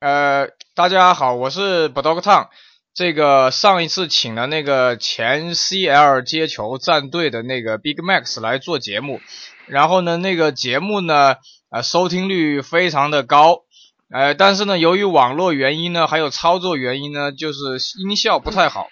[0.00, 2.46] 呃，大家好，我是 b o d o g t o n
[2.94, 9.20] 这个上一次请了那个前 CL 接球战队的那个 Big Max 来做节目，
[9.66, 11.34] 然后呢，那个节目呢，
[11.70, 13.62] 呃，收听率非常的高，
[14.08, 17.58] 呃，但是呢，由于网络原因呢，还有操作原因呢，就是
[18.00, 18.86] 音效不太好，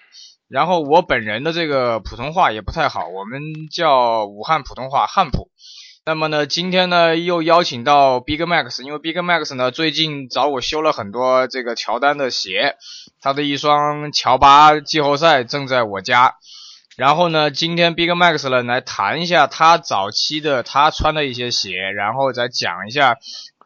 [0.49, 5.47] 然后我本人的这个普通话也不太好，我们叫武汉普通话汉普。
[6.07, 12.77] 那么呢，今天呢又邀请到 Big Max，因为 Big Max 呢最近找我修了很多这个乔丹的鞋，
[13.19, 16.35] 他的一双乔巴季后赛正在我家。
[16.95, 23.17] 然后呢，今天 Big Max 呢来谈一下他早期的他穿的一些鞋，然后再讲一下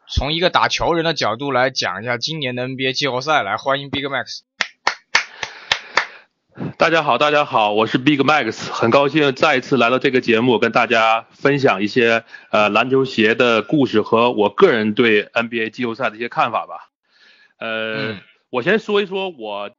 [0.10, 3.44] 从一个打球人的角度来讲一下今年的 NBA 季后赛。
[3.44, 4.40] 来，欢迎 Big Max。
[6.78, 16.90] 大家好，大家好，我是 Big Max，很高兴再一次来到这个节目，跟大家分享一些呃篮球鞋的故事和我个人对 NBA 季后赛的一些看法吧。
[17.58, 18.18] 呃，
[18.50, 19.72] 我先说一说我。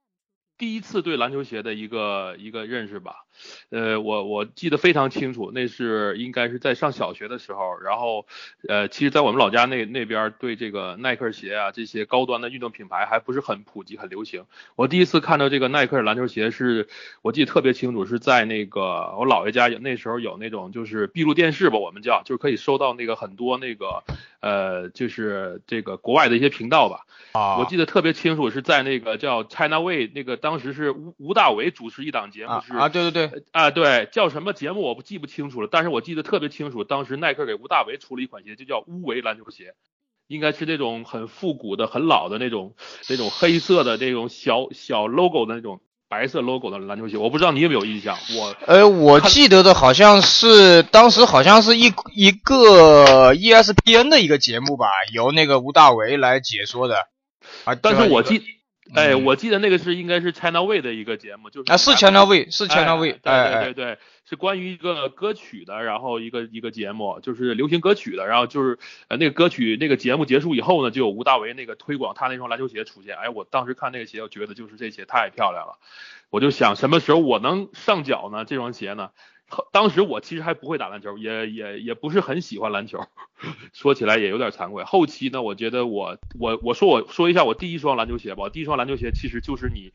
[0.55, 3.22] 第一次对篮球鞋的一个一个认识吧，
[3.69, 8.25] 呃，我我记得非常清楚，那是应该是在上小学的时候，然后，
[8.67, 14.45] 呃，其实，在我们老家那那边对这个耐克鞋啊这些高端的运动品牌还不是很普及很流行。
[14.75, 16.87] 我第一次看到这个耐克篮球鞋是，
[17.21, 18.81] 我记得特别清楚，是在那个
[19.17, 24.03] 我姥爷家有那时候有那种就是闭路电视吧，我们叫就是可以收到那个很多那个
[24.43, 27.05] 呃就是这个国外的一些频道吧。
[27.31, 39.75] 啊，我记得特别清楚，是在那个叫 China Way 那个当时是吴吴大维主持一档节目，是啊，对对对，啊对，叫什么节目我不记不清楚了，但是我记得特别清楚，当时耐克给吴大维出了一款鞋，就叫乌维篮球鞋，
[40.27, 42.75] 应该是那种很复古的、很老的那种
[43.09, 45.81] 那种黑色的那种小小 logo 的那种
[46.13, 48.15] 白色 logo 的篮球鞋，我不知道你有没有印象？
[48.37, 56.97] 我呃，我记得的好像是当时好像是一一个 ESPN 的一个节目吧，由那个吴大维来解说的。
[57.65, 58.43] 啊，但是我记，
[58.93, 75.77] 哎，我记得那个是应该是 China Way 的一个节目，就是啊，是 China Way，是 China Way，对对对对，是关于一个歌曲的，然后一个一个节目，就是流行歌曲的，然后就是呃那个歌曲那个节目结束以后呢，就有吴大维那个推广他那双篮球鞋出现，哎，我当时看那个鞋，我觉得就是这鞋太漂亮了，
[76.29, 78.45] 我就想什么时候我能上脚呢？
[78.45, 79.11] 这双鞋呢？
[79.71, 83.05] 当时我其实还不会打篮球，也也也不是很喜欢篮球，
[83.71, 84.83] 说起来也有点惭愧。
[84.83, 89.93] 后期呢，我觉得我我我说我说一下我第一双篮球鞋吧，第一双篮球鞋其实就是你，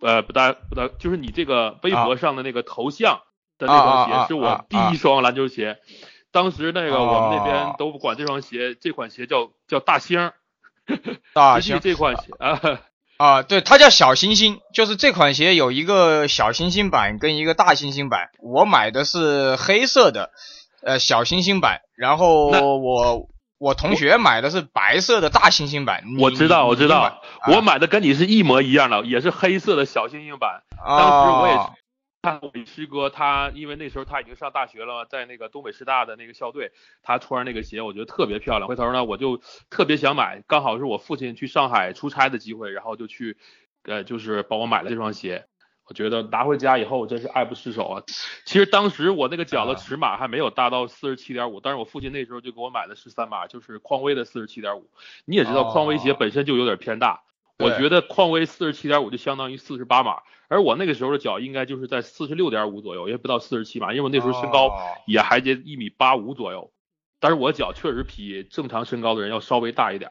[0.00, 3.20] 呃不大不大，就是你这个微博上的那个头像
[3.58, 5.78] 的那双鞋，是我第一双篮球鞋。
[6.32, 10.32] 当时那个我们那边都管这双鞋这款鞋叫叫大星，
[11.32, 12.60] 大星这款鞋啊。
[13.16, 18.28] 啊，对，它叫小星星，就是这款鞋有一个小星星版跟一个大星星版。
[18.40, 20.32] 我买的是黑色的，
[20.82, 23.26] 呃，小星星版，然后我
[23.58, 26.04] 我同学买的是白色的大猩猩版。
[26.18, 30.62] 我知道，我知道，我买的跟你是一模一样的，也是黑色的小猩猩版。
[30.84, 31.82] 当时我也是。
[32.22, 36.72] 看我师哥，他因为那时候他已经上大学了，在那个东北师大的那个校队，
[37.04, 38.66] 他穿那个鞋，我觉得特别漂亮。
[38.66, 39.40] 回头呢，我就
[39.70, 43.36] 特别想买，刚好是我父亲去上海出差的机会，然后就去，
[43.84, 45.46] 呃，就是帮我买了这双鞋。
[45.88, 48.02] 我觉得拿回家以后真是爱不释手啊。
[48.44, 54.90] 其实当时我那个脚的尺码还没有大到四十七点五，但是我父亲那时候就给我买的是三码，就是匡威的四十七点五。
[55.24, 57.22] 你也知道，匡威鞋本身就有点偏大。
[57.58, 64.76] 我觉得匡威四十七点五就相当于四十八码，而我那个时候的脚应该就是在四十六点五左右，也不到四十七码，因为我那时候身高
[65.06, 66.70] 也还得一米八五左右，
[67.18, 70.10] 但是我脚确实比正常身高的人要稍微大一点。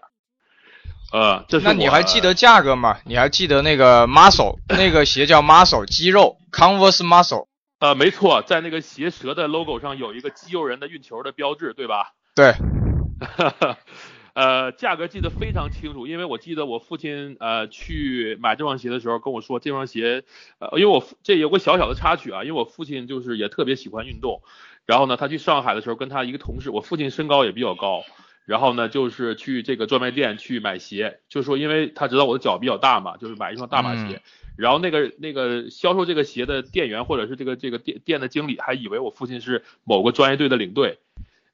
[1.11, 2.97] 呃，这是那你还记得价格吗？
[3.05, 7.47] 你还记得那个 Muscle 那个鞋叫 Muscle 肌肉 Converse Muscle？
[7.79, 12.13] 呃，没错，在那个鞋舌的 logo 上有一个肌肉人的运球的标志，对吧？
[12.35, 12.53] 对。
[14.33, 20.25] 呃，价格记得非常清楚，因为我记得我父亲呃去买这双鞋的时候跟我说，这双鞋，
[20.59, 24.41] 呃，因为我这有个小小的插曲啊，因为我父亲就是也特别喜欢运动，
[24.85, 28.03] 然后呢，他去上海的时候跟他一个同事，我父亲身高也比较高，
[28.45, 34.21] 然后呢，就是去这个专卖店去买鞋，就是说因为他知道我的脚比较大嘛，就是买一双大码鞋，
[34.55, 40.99] 然后那个那个销售这个鞋的店员或者是这个这个店店的经理还以为我父亲是某个专业队的领队，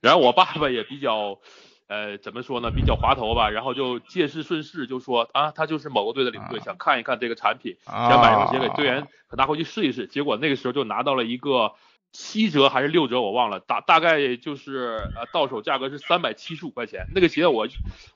[0.02, 1.40] 然后我爸爸也比较。
[1.88, 2.72] 呃，怎么说呢？
[2.72, 10.08] 比较滑头吧，然后就借势顺势就说啊，他就是某个队的领队，想看一看这个产品，想买双鞋给队员拿回去试一试。
[10.08, 11.74] 结果那个时候就拿到了一个
[12.14, 17.08] 七折还是六折，我忘了，大大概就是呃到手价格是三百七十五块钱。
[17.16, 17.68] 那个鞋我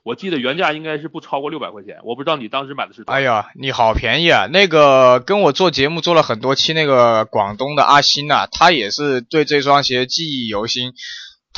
[0.02, 3.02] 我记得原价应该是不超过六百块钱，我不知道你当时买的是。
[3.06, 4.46] 哎呀，你好便宜啊！
[4.52, 10.92] 那个跟我做节目做了很多期那个广东的阿星啊，他也是对这双鞋记忆犹新。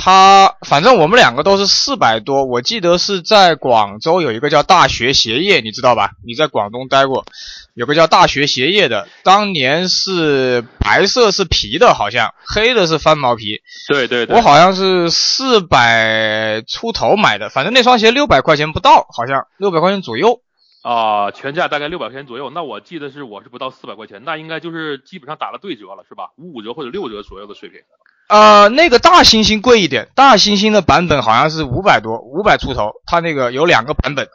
[0.00, 6.12] 他反正我们两个都是四百多，我记得是在广州有一个叫大学鞋业，你知道吧？
[6.24, 7.26] 你在广东待过，
[7.74, 13.60] 有个叫大学鞋业的，当年是白色是皮的，好像黑的是翻毛皮。
[13.88, 20.40] 对对对，我好像是四百出头买的，反正那双鞋六百块钱不到，好像六百块钱左右。
[20.82, 22.50] 啊，全价大概六百块钱左右。
[22.50, 26.30] 那我记得是我是不到四百块钱，那应该就是基本上打了对折了，是吧？
[26.36, 27.80] 五五折或者六折左右的水平。
[28.28, 32.92] 呃，那个大猩猩贵一点，大猩猩的版本好像是五百多，五百出头。
[33.06, 34.28] 它那个有两个版本。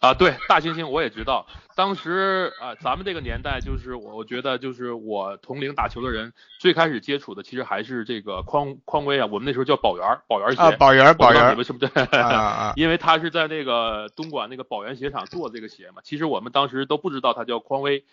[0.00, 1.46] 啊，对，大猩猩我也知道。
[1.74, 11.90] 当时啊，咱们这个年代，就是我我觉得，就是我同龄打球的人，最开始接触的其实还是这个匡匡威啊，我们那时候叫宝源宝源鞋啊，宝源宝源，你们是不是？
[12.16, 16.00] 啊啊， 因为他是在那个东莞那个宝源鞋厂做这个鞋嘛。
[16.02, 18.04] 其实我们当时都不知道它叫匡威，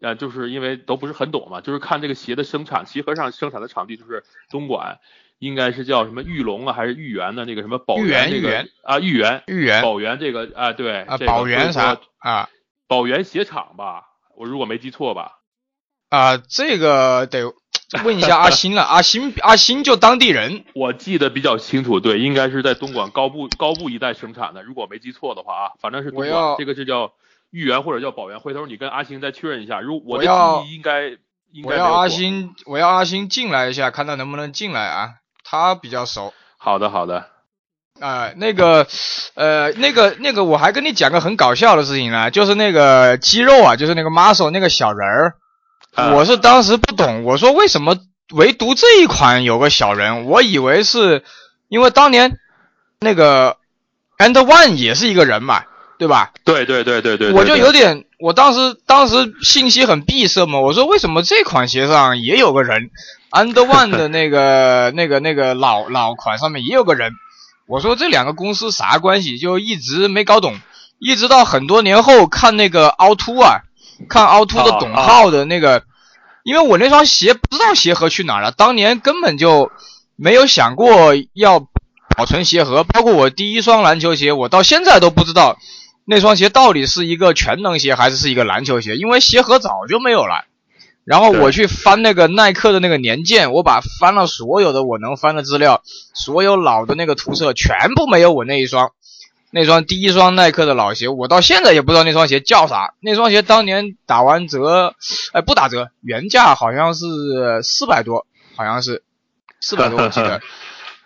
[0.00, 4.98] 呃，就是因为都不是很懂嘛，就是看这个鞋的生产，鞋盒上生产的场地就是东莞。
[5.40, 12.48] 应该是叫什么玉龙啊，还是玉源的那个什么宝源那个啊玉源玉源宝源这个啊对啊宝源啥啊
[12.86, 14.04] 宝源鞋厂吧，
[14.36, 15.40] 我如果没记错吧
[16.08, 17.52] 啊这个得
[18.04, 27.12] 问一下阿星了，阿星阿星就当地人， 我记得比较清楚，对，应该是在东莞高部高部一带生产的，如果没记错的话啊，反正是东莞这个是叫
[27.54, 30.30] 玉源或者叫宝源，回头你跟阿星再确认一下，如我的记
[30.68, 31.10] 忆应该
[31.52, 35.10] 应该我要阿星我要阿星进来一下，看他能不能进来啊。
[35.46, 37.28] 他比较熟，好的好的，
[38.00, 38.88] 啊，那个，
[39.34, 45.36] 呃，那个那个，我还跟你讲个很搞笑的事情呢，就是那个肌肉啊，就是那个 muscle 那个小人儿，
[46.14, 47.98] 我是当时不懂，我说为什么
[48.32, 51.22] 唯独这一款有个小人，我以为是
[51.68, 52.38] 因为当年
[53.00, 53.58] 那个
[54.16, 55.62] and one 也是一个人嘛，
[55.98, 56.32] 对吧？
[56.44, 62.90] 对对对对对，我就有点，我当时当时信息很闭塞嘛，我说为什么这款鞋上也有个人
[63.30, 67.12] ？Under One 的 那个、那个、那个老老款上面也有个人，
[67.66, 69.38] 我说这两个公司啥关系？
[69.38, 70.56] 就一直没搞懂，
[70.98, 73.60] 一直到很多年后看那个凹凸啊，
[74.08, 75.84] 看凹凸的董浩的那个，
[76.42, 79.70] 因为我那双鞋不知道鞋盒去哪了，当年根本就
[80.16, 81.66] 没有想过要
[82.16, 85.56] 保存鞋盒，包括我第一双篮球鞋，我到现在都不知道
[86.04, 90.44] 那双鞋到底是一个全能鞋还是是一个篮球鞋，因为鞋盒早就没有了。
[91.04, 95.82] 然后我去翻那个耐克的那个年鉴，我把翻了所有的我能翻的资料，
[96.14, 98.92] 所有老的那个图册全部没有我那一双，
[99.50, 102.94] 那双第一双耐克的老鞋，我到现在也不知道那双鞋叫啥。
[103.00, 104.94] 那双鞋当年打完折，
[105.32, 107.06] 哎不打折，原价好像是
[107.62, 109.02] 四百多，好像是
[109.60, 110.40] 四百多我记得。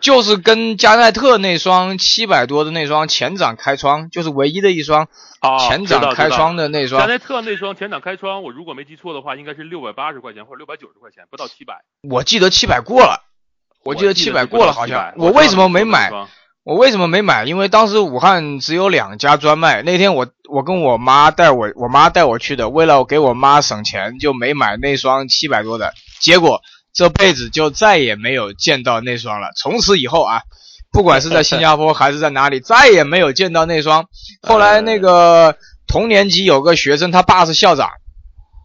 [0.01, 5.09] 就是跟加奈特那双七百多的那双前掌开窗，就是唯一的一双
[5.69, 7.01] 前掌开窗的那双。
[7.01, 11.75] 加奈特那双前掌开窗，我如果没记错的话，应该是六百八十块钱或者六百九十块钱，不到七百。
[12.09, 13.25] 我记得七百过了，
[13.85, 15.13] 我记得七百过了，好像。
[15.17, 16.13] 我为什么没买？
[16.63, 17.45] 我为什么没买？
[17.45, 19.83] 因为当时武汉只有两家专卖。
[19.83, 25.93] 那天我我跟我妈带我我妈带我去的，为了给我妈省钱，就没买那双七百多的。
[26.21, 26.61] 结果。
[26.99, 29.53] 这辈子就再也没有见到那双了。
[29.55, 30.41] 从此以后啊，
[30.91, 34.07] 不管是在新加坡还是在哪里，再也没有见到那双。
[34.43, 35.55] 后来那个
[35.87, 37.89] 同年级有个学生，他爸是校长，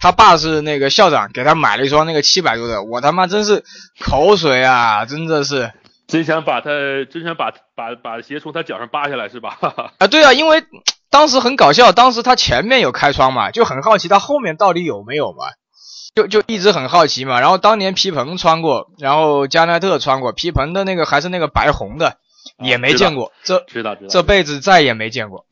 [0.02, 2.82] 他爸是那个校长，给他买了一双那个七百多的。
[2.82, 3.64] 我他妈真是
[4.00, 5.72] 口水啊，真的是，
[6.08, 6.72] 真想把他，
[7.12, 9.60] 真想把把把鞋从他脚上扒下来是吧？
[10.00, 10.64] 啊，对啊，因为
[11.12, 15.46] 当时很搞笑，当时他前面有开窗嘛，就很好奇他后面到底有没有嘛。
[16.16, 22.18] 就就一直很好奇嘛，然后当年皮蓬穿过，然后加奈特穿过，皮蓬的那个还是那个白红的，
[22.60, 25.48] 也没见过，这知道知道，这辈子再也没见过。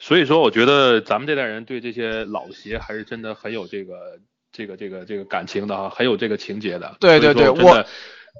[0.00, 4.18] 所以说，我觉得咱们这代人对这些老鞋还是真的很有这个
[4.50, 6.96] 这个这个这个感情的啊，很有这个情节的。
[7.00, 7.84] 对对对，我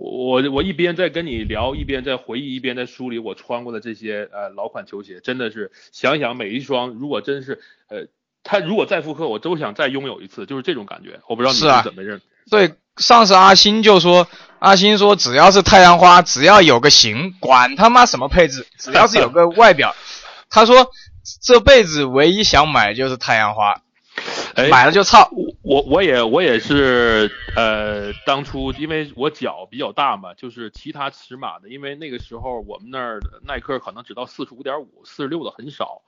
[0.00, 8.06] 我我一边在跟你聊，一边在回忆，一边在梳理我穿过的这些呃老款球鞋，真的是想想每一双，如果真是呃。
[8.50, 11.21] 他如果再复刻，我都想再拥有一次，就是这种感觉。
[11.28, 12.19] 我不知道你是怎么认。
[12.50, 14.26] 对，上次阿星就说，
[14.59, 19.95] 阿星说只要是太阳花，只要有个型，管他妈什么配置，只要是有个外表，
[20.49, 20.90] 他说
[21.43, 23.83] 这辈子唯一想买的就是太阳花。
[24.71, 25.31] 买了就操！
[25.62, 36.02] 我我也我也是，呃，当初因为我脚比较大嘛，就是其他尺码的，因为那个时候我们那儿耐克可能只到四十五点五，四十六的很少，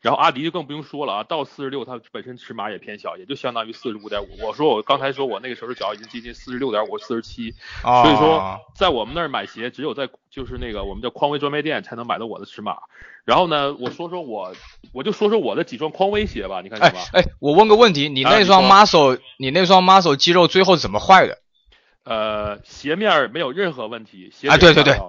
[0.00, 4.28] 然后阿迪就更不用说了啊，到四十六它本身尺码也偏小，也就相当于四十五点五。
[4.42, 12.78] 我说我刚才说我那个时候的脚已经接近四十六点五、四十七，所以说在我们那儿买鞋只有在就是那个我们叫匡威专卖店才能买到我的尺码。
[13.24, 14.54] 然后呢，我说说我，
[14.92, 17.00] 我就说说我的几双匡威鞋吧，你看行吗？
[17.12, 21.38] 哎，我问个问题，你那双 muscle，你那双 muscle 肌肉最后怎么坏的？
[22.04, 25.00] 呃，鞋面没有任何问题，鞋啊，对对对，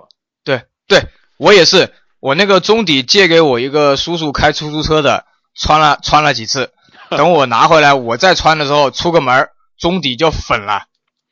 [0.45, 1.03] 对对，
[1.37, 6.71] 我也是，我那个中底借给我一个叔叔开出租车的，穿了穿了几次，
[7.11, 10.83] 等我拿回来我再穿的时候，出个门中底就粉了。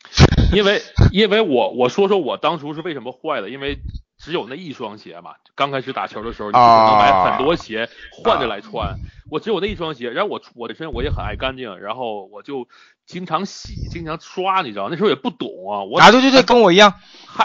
[0.53, 3.77] 因为因为我我说说我当初是为什么坏的，因为
[4.23, 8.97] 只有那一双鞋嘛，刚开始打球的时候你不可能买很多鞋换着来穿，
[9.29, 12.65] 我只有那一双鞋，然后我我的身我也很爱干净，然后我就
[13.05, 16.93] 经常洗，经常刷，你知道那时候也不懂啊，我啊对对对，跟我一样，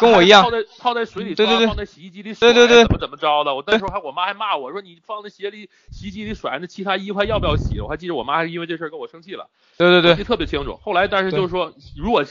[0.01, 7.81] 跟我一样，泡在泡在水里对对对，放在洗衣机里甩，对对对，怎么怎么着的，我那时候还我妈还骂我说你放在鞋里洗衣机里甩，那其他衣服还要不要洗？
[7.81, 10.79] 我还记得我妈还因为这事跟我生气了，对对对，记得特别清楚。
[10.81, 12.25] 后来但是就是说如果。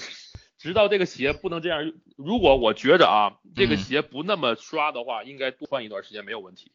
[0.59, 6.71] 直到这个鞋不能这样，如果我觉着啊，这个鞋不那么刷的话，应该多换一段时间没有问题。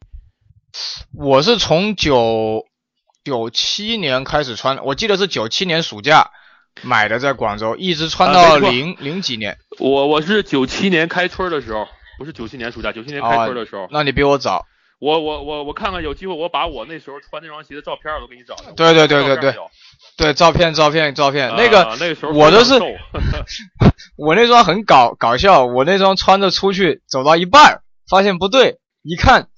[1.15, 2.67] 我是从九
[3.25, 6.31] 九七年开始穿，我记得是九七年暑假
[6.83, 9.59] 买的，在广州一直穿到零零几年。
[9.79, 11.87] 我我是九七年开春的时候，
[12.19, 13.89] 不是九七年暑假，九七年开春的时候。
[13.91, 14.67] 那你比我早。
[14.99, 18.55] 我我我我看看有机会，我把我那时候穿那双鞋的照片我都给你找。
[18.77, 19.53] 对对对对对，
[20.17, 22.75] 对照片照片照片，那个那个时候我都是，
[24.17, 29.49] 我那双很搞搞笑，我那双穿着出去走到一半，发现不对，一看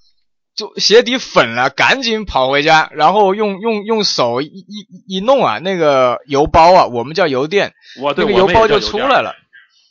[0.55, 7.75] 就鞋底粉了，赶紧跑回家，然后用用用手一一一弄啊，那个油包啊，我们叫油垫，
[8.17, 9.35] 那个油包就出来了。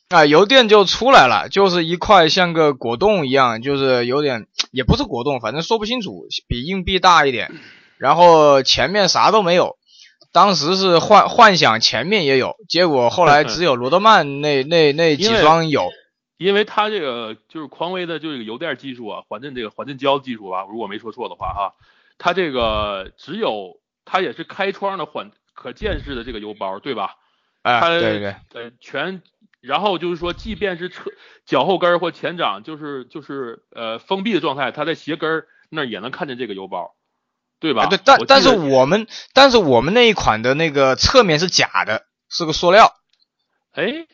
[0.09, 7.51] 啊，油垫就出来了，就是一块像个果冻一样，就是有点也不是果冻，反正说不清楚，比硬币大一点。
[7.97, 9.77] 然后前面啥都没有，
[10.33, 15.89] 当时是幻幻想前面也有，结果后来只有罗德曼那那那几双有。
[16.37, 21.73] 因为它这个就是匡威的，就是油垫技术啊，缓震这个缓震胶技术啊，如果没说错的话哈，
[22.17, 27.11] 它这个只有它也是开窗的缓可见式的这个油包，对吧？
[27.61, 29.21] 哎，对对，呃，全。
[29.61, 31.09] 然后就是说，即便是车
[31.45, 36.95] 脚后跟或前掌，就是就是呃封闭的状态，它在鞋跟那也能看见这个油包，
[37.63, 37.85] 对吧？
[37.85, 42.91] 对，但但是我们但是我们那一款的那个侧面是假的，是个塑料。
[43.71, 44.05] 哎，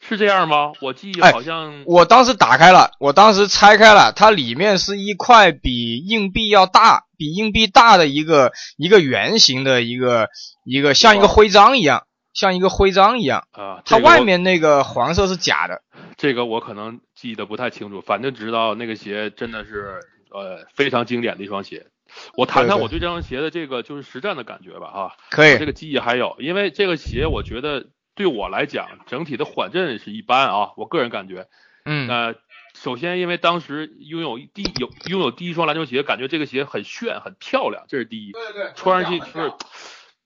[0.00, 0.72] 是这样吗？
[0.80, 10.28] 我记忆好像我当时打开了，我当时拆开了，它里面是一块比硬币要大、比硬币大的一个一个圆形的一个
[10.64, 12.06] 一个像一个徽章一样。
[12.32, 15.80] 像一个徽章一样啊，它外面那个黄色是假的。
[16.18, 20.00] 这个我可能记得不太清楚，反正知道那个鞋真的是
[20.30, 21.86] 呃非常经典的一双鞋。
[22.34, 25.16] 我谈谈我对这双鞋的这个就是实战的感觉吧，哈。
[25.30, 25.58] 可以。
[25.58, 31.48] 这个记忆还有，因为这个鞋我觉得对我来讲整体的缓震是一般啊，我个人感觉。
[31.84, 32.08] 嗯。
[32.08, 32.34] 呃，
[32.74, 38.32] 首先因为当时拥有第有拥有第一双篮球鞋，感觉这个鞋很炫很漂亮，这是第一。
[38.32, 38.72] 对对。
[38.74, 39.52] 穿上去是。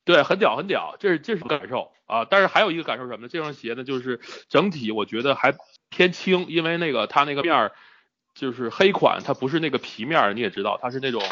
[0.02, 2.24] 对，很屌很屌，这是这是感受啊。
[2.28, 3.28] 但是还有一个感受什么呢？
[3.28, 4.18] 这双鞋呢，就是
[4.48, 5.54] 整体我觉得还
[5.88, 7.72] 偏轻，因为那个它那个面儿
[8.34, 11.22] 就是黑款，它不是那个皮面，你也知道，它是那种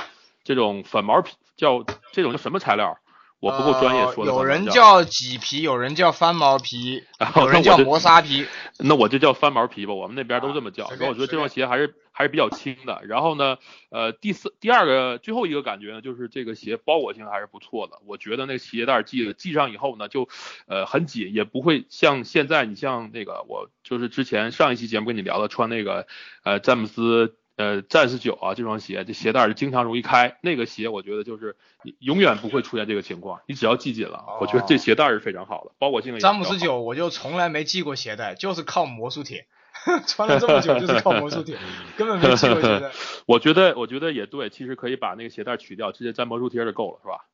[0.48, 2.98] 这种反毛皮，叫这种叫什么材料？
[3.38, 4.32] 我不够专业说的。
[4.32, 7.04] 有人叫麂皮，有人叫翻毛皮，
[7.36, 8.46] 有人叫磨砂皮。
[8.78, 10.86] 那我就叫翻毛皮吧，我们那边都这么叫。
[10.86, 13.02] 所以我觉得这双鞋还是还是比较轻的。
[13.04, 13.58] 然后呢，
[13.90, 17.98] 呃，第四第二个最后一个感觉呢，就是这个鞋包裹性还是不错的。
[18.06, 20.30] 我觉得那个鞋带系系上以后呢，就
[20.66, 26.06] 呃很紧，也不会像现在你像那个我就是之前上一期节目跟你聊的穿那个
[26.42, 27.36] 呃詹姆斯。
[27.58, 31.56] 呃，战士九啊，这双鞋这鞋带是经常容易开，那个鞋我觉得就是
[31.98, 36.16] 永远不会出现这个情况，你只要系紧了，我觉得这鞋带是非常好的，包裹性。
[36.20, 39.46] 詹姆斯九我就从来没系过鞋带，就是靠魔术贴，
[40.06, 41.58] 穿了这么久就是靠魔术贴，
[41.98, 42.92] 根本没系过鞋带。
[43.26, 47.26] 我觉得我觉得也对，其实可以把那个鞋带取掉，直接粘魔术贴就够了，是吧？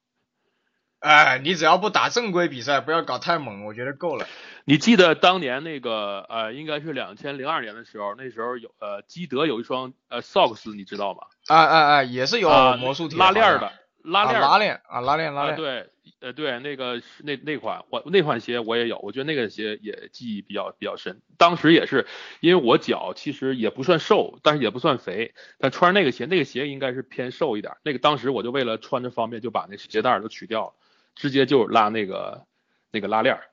[1.04, 4.26] 哎，你只要不打正规比赛，不要搞太猛，我觉得够了。
[4.64, 11.20] 你记得当年那个呃，应该是两千零二年的时候，那时候有呃，基德有一双呃 socks，你知道吗？
[11.49, 13.70] 啊啊啊，也是有魔术贴拉链的，
[14.02, 15.56] 拉链拉链啊，拉链拉链。
[15.56, 21.20] 对，呃对，那个那那款我那款鞋我也有，我觉得那个鞋也记忆比较比较深。
[21.37, 22.06] 当时也是
[22.40, 27.75] 因为我脚其实也不算瘦，但是也不算肥，但穿那个鞋，那个鞋应该是偏瘦一点。
[27.82, 30.73] 那个当时我就为了穿着方便，就把那鞋带都取掉了。
[31.14, 32.44] 直接就拉那个
[32.92, 33.44] 那个拉链儿，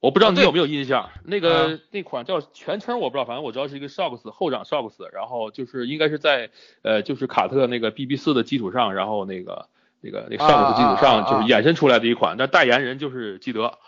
[0.00, 6.50] 我不知道你有没有印象，那个那款叫全称我不知道，反正我知道是一个 socks 后掌 socks，然后就是应该是在
[6.82, 9.68] 呃就是卡特那个 BB 四的基础上，然后那个
[10.00, 13.78] 那个那 socks 基础上就是衍生出来的一款，但代言人就是基德，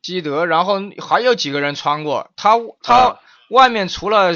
[0.00, 3.20] 基德，然后还有几个人穿过，他他
[3.50, 4.32] 外面除了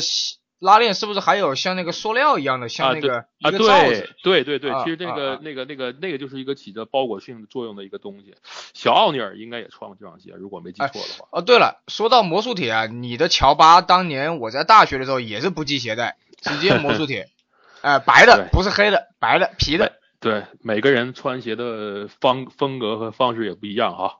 [0.58, 3.50] 拉链是不是还有像那个塑料一样的，像那个啊？
[3.50, 8.34] 对对对对，啊其实这个那个那个那个就是一个起着包裹性作用的一个东西。
[8.72, 11.28] 小奥尼尔应该也穿过这双鞋，如果没记错的话。
[11.30, 17.28] 哦，对了，说到魔术铁啊，你的乔巴当年我在大学的时候也是不系鞋带，直接魔术铁，
[17.82, 19.92] 哎、白的不是黑的，白的皮的。
[20.18, 24.16] 对，每个人穿鞋的方风格和方式也不一样哈。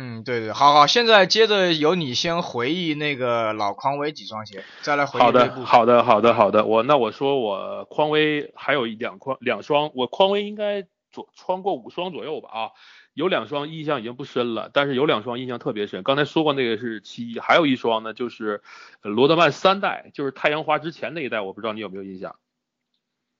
[0.00, 6.64] 嗯，对对，好好，现在接着由你先回忆那个老匡威几双鞋，再来回忆好的，好的，好的，好的。
[6.66, 12.70] 我那我说我匡威还有一两双两双，我匡威应该左穿过五双左右吧啊，
[13.12, 16.04] 有两双印象已经不深了，但是有两双印象特别深。
[16.04, 18.62] 刚才说过那个是七一，还有一双呢就是
[19.02, 22.36] 呃罗德曼三代，就是太阳花之前那一代，我不知道你有没有印象。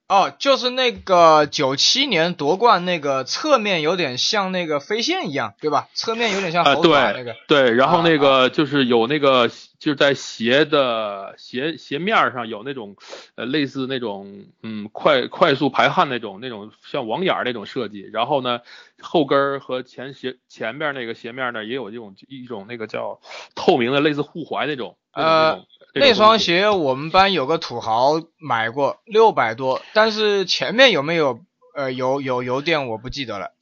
[0.09, 5.89] 哦，就是那个九七年夺冠那个侧面有点像那个飞线一样，对吧？
[5.93, 7.37] 侧面有点像啊，猴爪对那个。
[7.47, 9.49] 对，然后啊那个就是有那个
[9.79, 12.97] 就是在鞋的鞋鞋面上有那种
[13.35, 18.61] 呃类似那种嗯快快速排汗那种那种像网眼那种设计，然后呢
[19.03, 23.21] 后跟和前鞋前面那个鞋面呢也有这种一种那个叫
[23.55, 31.41] 透明的类似护踝那种那种呃那双鞋我们班有个土豪买过，六百多，但是前面有没有
[31.75, 33.53] 呃有有油垫我不记得了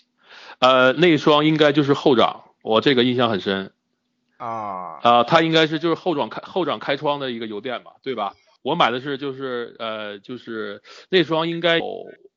[0.59, 3.73] 呃那双应该就是后掌，我这个印象很深。
[4.39, 4.99] 啊。
[5.03, 8.35] 啊、它应该是就是后掌开后掌开窗的一个油垫吧，对吧？
[8.63, 11.85] 我买的是就是呃就是那双应该有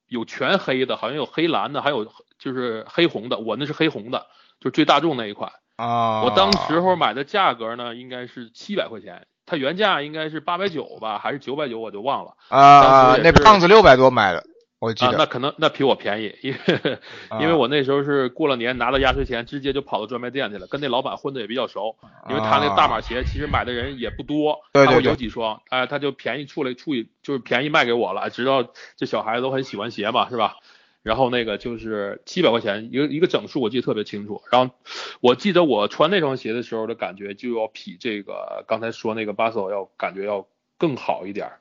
[0.07, 2.05] 有全黑的，好像有黑蓝的，还有
[2.37, 4.27] 就是黑红的，我那是黑红的，
[4.59, 5.51] 就是最大众那一款。
[5.75, 12.33] 啊，我当时候买的价格呢应该是七百块钱，它原价应该是八百九吧，还是九百九我就忘了。
[12.49, 14.43] 啊，那胖子六百多买的，
[14.77, 15.17] 我记啊，得。
[15.17, 16.99] 那可能那比我便宜，因为
[17.39, 21.95] 因为啊我那时候是过了年拿到压岁钱，直接就跑到专卖店去了，跟那老板混的也比较熟，
[22.29, 28.63] 因为他那个大码鞋其实买的人也不多，啊对对对有几双，哎、他就便宜处理处理就是便宜卖给我了，知道
[28.97, 30.57] 这小孩子都很喜欢鞋嘛，是吧？
[31.03, 34.41] 然后那个就是七百块钱一个一个整数，我记得特别清楚。
[34.51, 34.73] 然后
[35.21, 41.59] 我记得我穿那双鞋的时候的感觉就要比这个刚才说那个巴索要感觉要更好一点儿。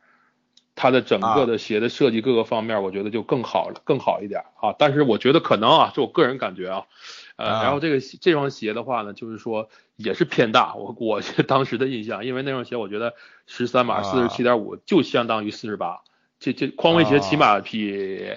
[0.81, 4.73] 它的整个的鞋的设计各个方面，我觉得就更好了，更好一点啊。
[4.79, 6.87] 但是我觉得可能啊，是我个人感觉啊，
[7.35, 13.15] 呃，啊然后这个这双鞋的话呢，就是说也是偏大，我我 当时的印象，因为那双鞋我觉得
[13.49, 16.03] 十三码啊四十七点五就相当于四十八，
[16.41, 18.31] 这这匡威鞋起码比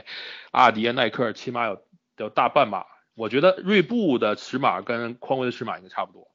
[0.52, 1.78] 阿迪、耐克起码有
[2.18, 2.84] 有大半码。
[3.16, 6.28] 我觉得锐步的尺码跟匡威的尺码应该差不多。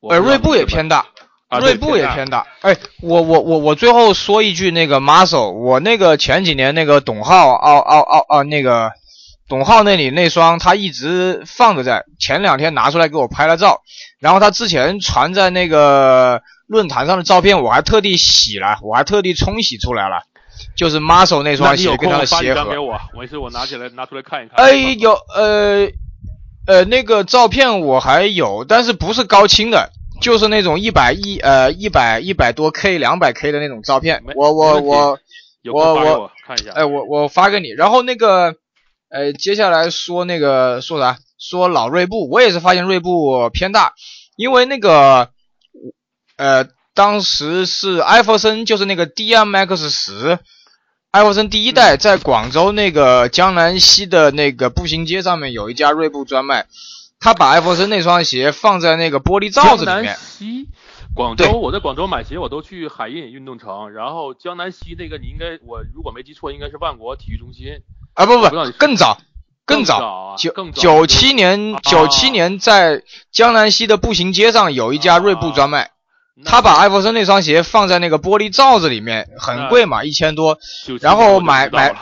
[0.00, 1.06] 我呃，锐步也偏大，
[1.48, 2.46] 啊锐步也偏大。
[2.60, 8.92] 哎，我我我我最后说一句那个 muscle，我那个前几年那个董浩奥奥奥奥那个
[9.48, 13.82] 董浩那里那双，他一直放着在，前两天拿出来给我拍了照，
[14.20, 20.22] 然后他之前传在那个论坛上的照片，我还特地洗了，我还特地冲洗出来了，
[20.76, 22.70] 就是 muscle 那那双鞋跟他的鞋盒。
[22.70, 24.56] 给我，没事我拿起来拿出来看一看。
[24.56, 25.88] 哎，有呃
[26.66, 34.22] 呃那个照片我还有，但是不是高清的，就是那种一百一呃一百一百多 K 两百 K 的那种照片。
[34.34, 35.18] 我我我
[35.64, 36.72] 我我看一下。
[36.72, 37.68] 哎我我发给你。
[37.70, 38.54] 然后那个
[39.08, 41.18] 呃接下来说那个说啥？
[41.42, 43.94] 说老锐步，我也是发现锐步偏大，
[44.36, 45.30] 因为那个
[46.36, 50.38] 呃当时是艾弗森，就是那个 DMX 十。
[51.12, 56.66] 艾弗森第一代在广州那个江南西的那个步行街上面有一家锐步专卖，
[57.18, 60.16] 他把艾弗森那双鞋放在那个玻璃罩子里江南面。
[60.16, 60.68] 西，
[61.12, 67.82] 广州，我在广州买鞋，我都去海印运动城，然后江南西那个你应该，我如果没记错，应该是万国体育中心。
[68.14, 68.48] 啊不不
[68.78, 69.20] 更早，
[69.66, 75.90] 更早，啊九九七年啊九七年在江南西的步行街上有一家锐步专卖，那
[76.44, 80.58] 他把艾弗森那双鞋放在那个玻璃罩子里面，很贵嘛，一千多。
[81.00, 81.94] 然后买买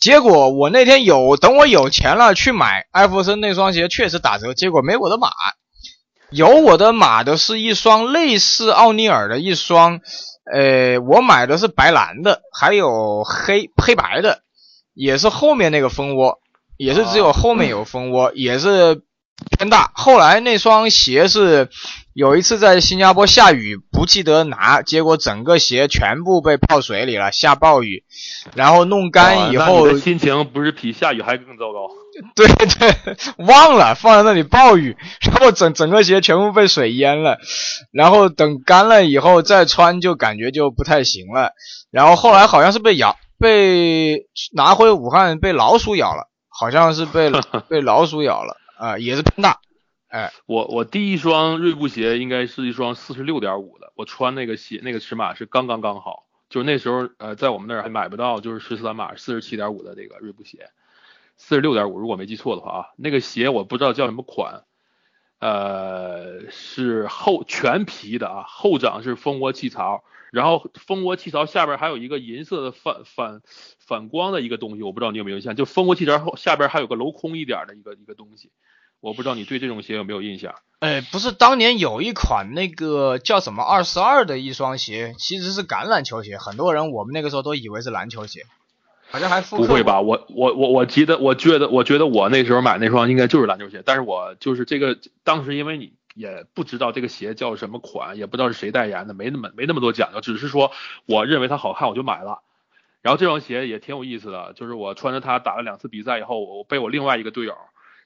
[0.00, 5.28] 结果我那天有，等我有钱了去买艾弗森那双鞋，确实打折，结果没我的码。
[6.30, 10.00] 有我的码的是一双类似奥尼尔的一双，
[10.52, 14.40] 呃，我买的是白蓝的，还有黑黑白的，
[14.92, 16.40] 也是后面那个蜂窝，
[16.76, 19.02] 也是只有后面有蜂窝，也是
[19.58, 19.90] 偏大。
[19.94, 21.68] 后来那双鞋是
[22.14, 28.04] 有一次在新加坡下雨，不记得拿，结果整个鞋全部被泡水里了，下暴雨，
[28.54, 31.88] 然后弄干以后心情不是比下雨还更糟糕。
[32.34, 37.36] 对对，忘了放在那里暴雨，然后整整个鞋全部被水淹了，
[37.92, 41.50] 然后等干了以后再穿就感觉就不太行了，
[41.90, 47.30] 然后后来好像是被咬，被拿回武汉被老鼠咬了，好像是被
[47.68, 49.60] 被老鼠咬了啊、也是偏大，
[50.08, 60.70] 哎我我第一双锐步鞋应该是一双四十六点五的，我穿那个鞋那个尺码是刚刚刚好，就是那时候呃在我们那儿还买不到就是十三码四十七点五的这个锐步鞋，
[61.36, 64.64] 四十六点五如果没记错的话啊，那个鞋我不知道叫什么款。
[65.38, 70.02] 呃，是后全皮的啊，后掌是蜂窝气槽，
[70.36, 73.40] 然后蜂窝气槽下边还有一个银色的反反
[73.78, 78.50] 反光的一个东西，我不知道你有没有印象，就蜂窝气槽后下边还有个镂空一点的一个一个东西，
[79.00, 80.54] 我不知道你对这种鞋有没有印象？
[80.80, 88.42] 哎，不是，当年有一款那个叫什么二十二的一双鞋，其实是橄榄球鞋，很多人我们那个时候都以为是篮球鞋。
[89.08, 90.00] 好像还不会吧？
[90.00, 100.72] 我我我我记得，我觉得我觉得我那时候买那双应该就是篮球鞋，但是我就是这个当时因为你也不知道这个鞋叫什么款，也不知道是谁代言的，没那么没那么多讲究，只是说
[101.06, 102.42] 我认为它好看我就买了。
[103.02, 107.54] 然后这双鞋也挺有意思的，就是我穿着它打了两次比赛以后，我被我另外一个队友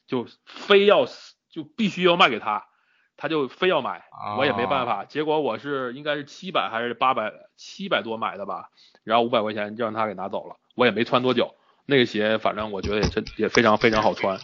[0.06, 1.06] 就非要
[1.48, 2.66] 就必须要卖给他，
[3.16, 4.02] 他就非要买，
[4.36, 5.04] 我也没办法。
[5.04, 8.70] 结果我是应该是七百还是八百七百多买的吧，
[9.04, 10.56] 然后五百块钱就让他给拿走了。
[10.74, 11.54] 我也没穿多久，
[11.90, 14.38] 那个鞋反正我觉得也真也非常非常好穿，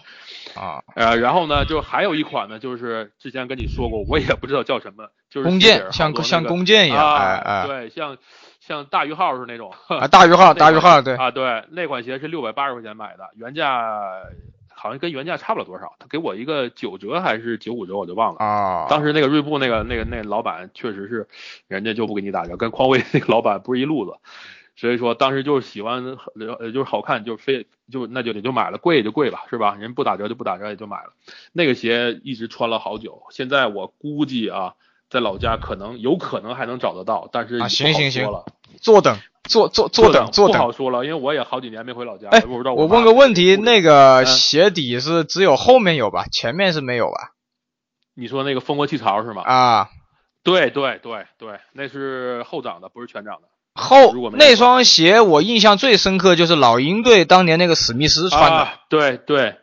[0.55, 8.19] 啊，呃，然后呢，就还有一款呢，就是之前跟你说过，我也不知道叫什么，就是弓箭，像像弓箭一样，哎哎，对，像
[8.61, 14.11] 像大鱼号是那种，啊，大鱼号， 大鱼号，对，啊对，那款鞋是六百八十块钱买的，原价
[14.75, 18.87] 好像跟原价差不了多少，他给我一个九折还是九五折，我就忘了啊。
[18.91, 21.29] 当时那个锐步那个那个那老板确实是，
[21.69, 24.13] 人家就不给你打折，跟匡威那个老板不是一路子。
[24.77, 26.19] 所以说当时就是喜欢，
[26.61, 29.75] 呃，就是好看，就非就那就得就买了，贵也就贵吧，是吧？
[29.75, 31.15] 人不打折就不打折，也就买了。
[31.53, 34.75] 那个鞋一直穿了好久，现在我估计啊，
[35.09, 38.45] 在老家可能有可能还能找得到，但是啊，行行行了，
[38.79, 42.75] 坐等，坐坐坐等，坐等，不好说了，因为我也好几年没回老家，哎，我不知道。
[42.75, 46.27] 我问个问题，那个鞋底是只有后面有吧？
[46.31, 47.33] 前面是没有吧？
[48.15, 49.43] 你说那个蜂窝气槽是吗？
[49.43, 49.89] 啊，
[50.43, 53.49] 对对对对，那是后掌的，不是全掌的。
[53.77, 59.57] 后那双鞋我印象最深刻就是老鹰队当年那个史密斯穿的，对对，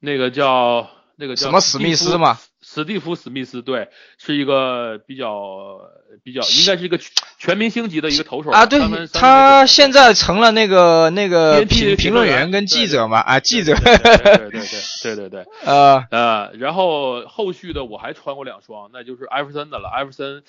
[0.00, 5.80] 那个叫那个叫什么史密斯嘛，史蒂夫史密斯，对，是一个比较
[6.24, 6.98] 比较应该是一个
[7.38, 8.80] 全明星级的一个投手啊，对，
[9.12, 14.60] 他现在成了那个那个评评论员跟记者嘛啊记者，对对对对
[15.02, 20.42] 对对对， 呃呃，然后后续的我还穿过两双，那就是艾弗森的了，艾弗森。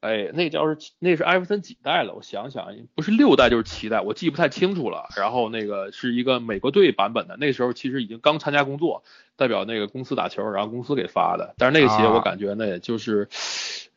[0.00, 2.14] 哎，那叫是那是艾弗森几代了？
[2.14, 5.08] 我想想，不是六代就是七代，我记不太清楚了。
[5.16, 9.02] 然后那个是一个美国队版本的，那时候其实已经刚参加工作，
[9.36, 11.54] 代表那个公司打球，然后公司给发的。
[11.58, 13.28] 但是那个鞋我感觉呢，也就是，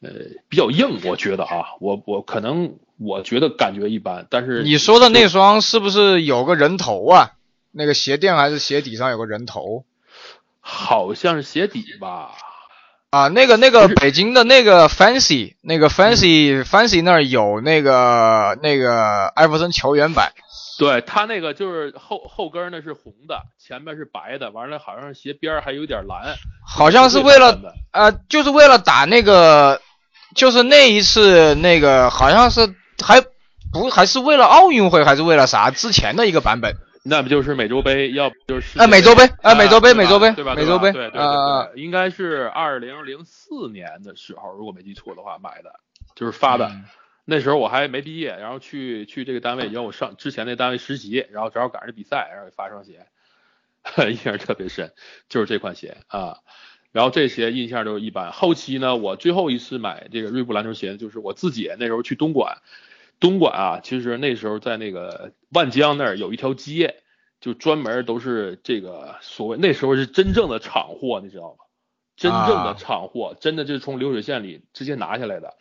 [0.02, 0.10] 呃，
[0.50, 4.26] 比较硬，我觉得啊，我我可能我觉得感觉一般。
[4.30, 7.34] 但是你说的那双是不是有个人头啊？
[7.70, 9.86] 那个鞋垫还是鞋底上有个人头？
[10.60, 12.32] 好像是鞋底吧。
[13.12, 20.32] 啊，那个那个北京的那个 Fancy，那个 Fancy Fancy 那儿有那个那个艾弗森球员版，
[20.80, 27.60] 对他那个就是后后跟呢是红的，前面是白的，完了好像鞋边还有点蓝，好像是为了
[27.91, 29.82] 呃，就是为了打那个，
[30.34, 33.19] 就是那一次那个好像是还
[33.74, 35.69] 不还是为了奥运会还是为了啥？
[35.69, 36.78] 之前的一个版本。
[37.04, 40.54] 那不就是美洲杯，要不就是啊美洲杯啊美洲杯美洲杯对吧？
[40.56, 45.80] 美洲杯对对对，应该是二零零四年的时候，如果没记错的话买的，
[46.16, 46.72] 就是发的。
[47.26, 53.08] 那时候我还没毕业，然后去去这个单位，因为我上之前那单位实习，然后正好赶上比赛，然后发双鞋，
[54.10, 54.92] 印象特别深，
[55.30, 56.38] 就是这款鞋啊。
[56.92, 58.32] 然后这鞋印象都一般。
[58.32, 62.58] 后期呢，我最后一次买这个锐步篮球鞋，就是我自己那时候去东莞。
[63.22, 66.96] 东莞啊，其实那时候在那个万江那儿有一条街，
[67.40, 71.64] 就专门都是这个所谓那时候是真正的厂货，你知道吗？
[72.18, 75.56] 真正的厂货，真的就是从流水线里直接拿下来的。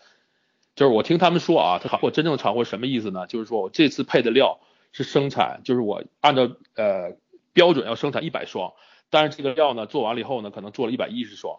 [0.75, 3.27] 就是我听他们说啊，他货真正的厂货什么意思呢？
[3.27, 4.59] 就是说我这次配的料
[4.93, 7.17] 是生产，就是我按照呃
[7.53, 8.73] 标准要生产一百双，
[9.11, 11.59] 但是这个料呢做完了以后呢，可能做了一百一十双，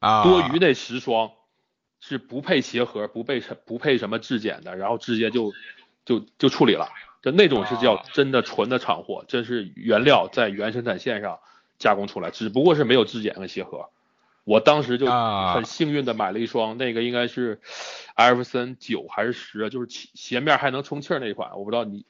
[0.00, 1.30] 啊，多余那十双。
[2.04, 5.52] 是不配鞋盒，不配什不配什么质检的，然后直接就
[6.04, 6.88] 就就处理了，
[7.22, 11.38] 就那种是叫真的纯的厂货，这是原料在原生产线上
[11.78, 13.88] 加工出来，只不过是没有质检的鞋盒。
[14.42, 17.60] 我当时就很幸运的买了一双，那个应该是
[18.16, 22.04] 艾弗森九还是十，就是鞋面还能充气儿那款，我不知道你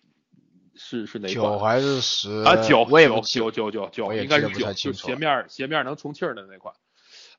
[0.75, 1.35] 是是哪款。
[1.35, 2.57] 九还是十啊？
[2.57, 6.75] 九我也九九九九，应该是九，就鞋面鞋面能充气儿的那款。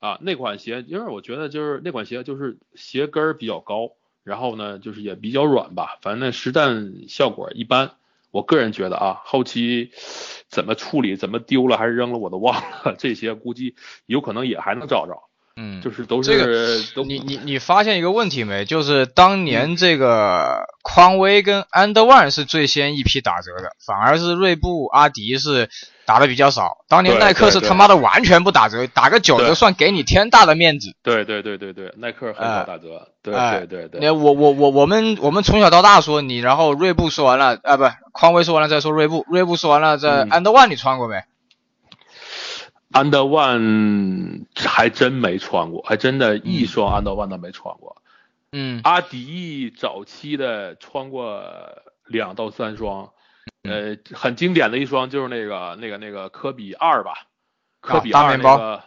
[0.04, 3.94] 啊，那款鞋，因为我觉得就是那款鞋就是鞋跟比较高，
[4.26, 7.92] 然后呢就是也比较软吧，反正那实战效果一般。
[8.30, 9.92] 我个人觉得啊，后期
[10.50, 15.30] 怎么处理，怎么丢了还是扔了我都忘了，这些估计有可能也还能找着。
[15.56, 18.66] 嗯，就是都是这个都你你你发现一个问题没？
[18.66, 25.70] 就是当年这个匡威跟安德万是最先一批打折的，反而是锐步、阿迪是
[26.06, 26.78] 打的比较少。
[26.88, 30.96] 当年耐克是他妈的完全不打折，打个九折算给你天大的面子。
[31.04, 34.02] 对对对对对，耐克很哎少打折，对哎对对对。
[34.02, 41.22] 那我我我我们我们从小到大说你，然后锐步说完了，啊不，匡威说完了再说锐步，锐步说完了再嗯安德万你穿过没？
[42.94, 48.02] Under One 还真没穿过，还真的一双 Under One 都没穿过。
[48.52, 48.82] 嗯。
[48.84, 51.44] 阿迪早期的穿过
[52.06, 53.12] 两到三双，
[53.64, 57.28] 呃，很经典的一双就是那个那个那个科比二吧，
[57.82, 58.58] 科比二大面包。
[58.58, 58.84] 那个，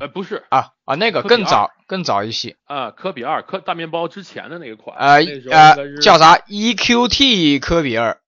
[0.00, 0.42] 呃，不是。
[0.48, 8.18] 啊啊那个更早更早一些，啊，科比二科大面包之前的那个款，呃那时候应呃叫啥？EQT 科比二，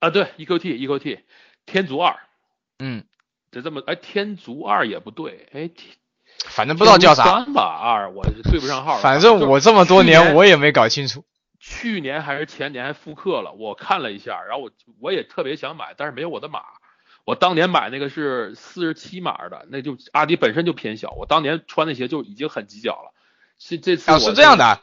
[0.00, 0.10] 啊？
[0.10, 1.20] 对，EQT EQT
[1.66, 2.16] 天竺二，
[2.78, 3.04] 嗯，
[3.54, 5.94] 这这么哎，天竺二也不对，哎，天
[6.48, 7.22] 反正不知道叫啥。
[7.22, 8.98] 三吧二，我是对不上号。
[8.98, 11.24] 反正我这么多年我也没搞清楚。
[11.60, 16.60] 去年还是前年还复刻了，我看了一下，然后我我也特别想买，但是没有我的码。
[17.24, 23.14] 我当年买那个是四十七码的，那就阿迪本身就偏小，我当年穿那鞋就已经很挤脚了。
[23.58, 24.80] 是这次啊，是这样的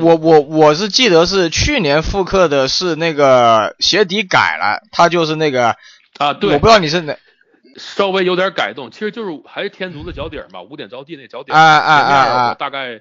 [0.00, 5.76] 我我我是记得是去年复刻的是那个鞋底改了，它就是那个，
[6.18, 7.16] 啊，对，我不知道你是哪，
[7.78, 11.56] 稍微有点改动，其实就是还是天足的脚底儿嘛，五点着地那脚底儿。
[11.56, 12.24] 啊啊前面啊。
[12.24, 13.00] 啊我大概，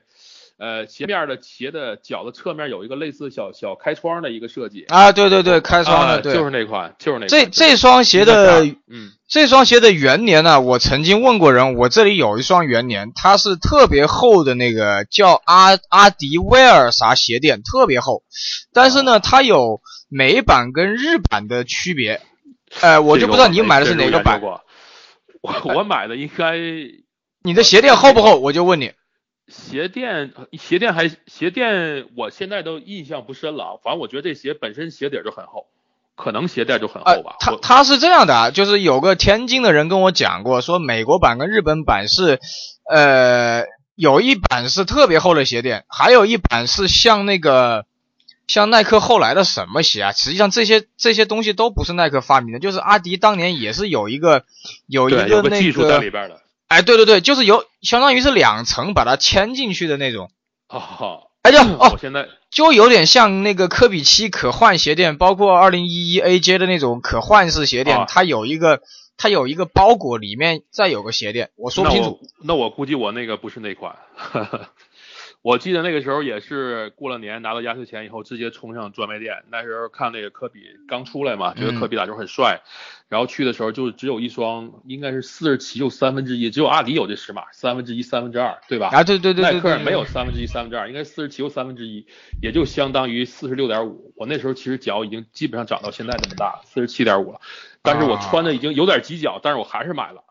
[0.58, 4.86] 呃，鞋面的鞋的脚的侧面有一个类似小小开窗的一个设计。
[4.88, 7.30] 啊，对对对，开窗啊的，对，就是那款，就是那款。
[7.30, 9.12] 这这双鞋的嗯。
[9.30, 18.24] 这双鞋的元年呢，我曾经问过人，我这里有一双元年，它是特别厚的那个叫阿阿迪威尔啥鞋垫，特别厚，
[18.72, 22.22] 但是呢，它有美版跟日版的区别，
[22.80, 24.62] 呃，我就不知道你买的是哪个版，我
[25.66, 26.58] 我我买的应该
[27.44, 28.38] 你的鞋垫厚不厚？
[28.40, 28.92] 我就问你。
[29.48, 33.72] 鞋垫鞋垫还鞋垫，我现在都印象不深了啊。
[33.82, 35.68] 反正我觉得这鞋本身鞋底儿就很厚，
[36.18, 37.38] 可能鞋垫就很厚吧。
[37.40, 42.42] 呃、他他是这样的啊，就是有个天津的人跟我讲过，说美国版跟日本版是，
[42.92, 43.64] 呃，
[43.96, 47.86] 有一版是特别厚的鞋垫，还有一版是像那个
[48.48, 50.12] 像耐克后来的什么鞋啊？
[50.14, 54.46] 实际上这些这些东西都不是耐克发明的，就是阿迪当年也是有一个
[54.88, 56.42] 有一个那个技术在里边的。
[56.68, 60.32] 哎，对对对，就是有相当于是两层把它嵌进去的那种，
[60.68, 68.82] 哦，哎就哦我现在就有点像那个科比七可换鞋垫，包括二零一一 AJ 的那种可换式鞋垫，啊它有一个
[69.16, 72.20] 它有一个包裹，里面再有个鞋垫，我说不清楚。
[72.42, 72.60] 那我。
[72.60, 73.96] 那我估计我那个不是那款。
[75.43, 79.43] 我记得那个时候也是过了年拿到压岁钱以后，直接冲上专卖店。
[79.50, 82.62] 那时候看那个科比刚出来嘛，觉得科比打球很帅，
[83.08, 88.89] 然后去的时候就只有一双，应该是四十七又三分之一，只有阿迪有这尺码，三分之一、三分之二，对吧？
[88.91, 92.06] 啊，对对对对对，耐克没有三分之一、三分之二，应该四十七又三分之一，
[92.41, 94.13] 也就相当于四十六点五。
[94.17, 97.39] 我那时候其实脚已经基本上长到现在这么大，四十七点五了，
[97.82, 100.23] 但是我穿的已经有点挤脚，但是我还是买了。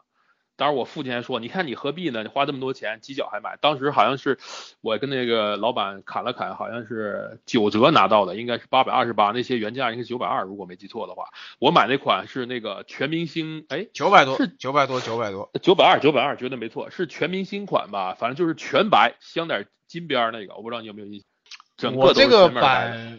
[0.57, 2.23] 当时我父亲还说：“你看你何必呢？
[2.23, 4.39] 你花这么多钱，几角还买。”当时好像是
[4.81, 11.29] 我跟那个老板砍了砍，好像是九折拿到的，应该是八百二十八，那些原价应该是九百二，如果没记错的话。
[11.59, 15.51] 我买那款是那个全明星，哎，九百多是，九百多，九百多。
[15.63, 18.15] 九百二，九百二，绝对没错，是全明星款吧？
[18.15, 21.29] 反正就是全白，镶点金边那个，我不知道你有没有印象。
[21.77, 23.19] 整个都是我这个全白的版，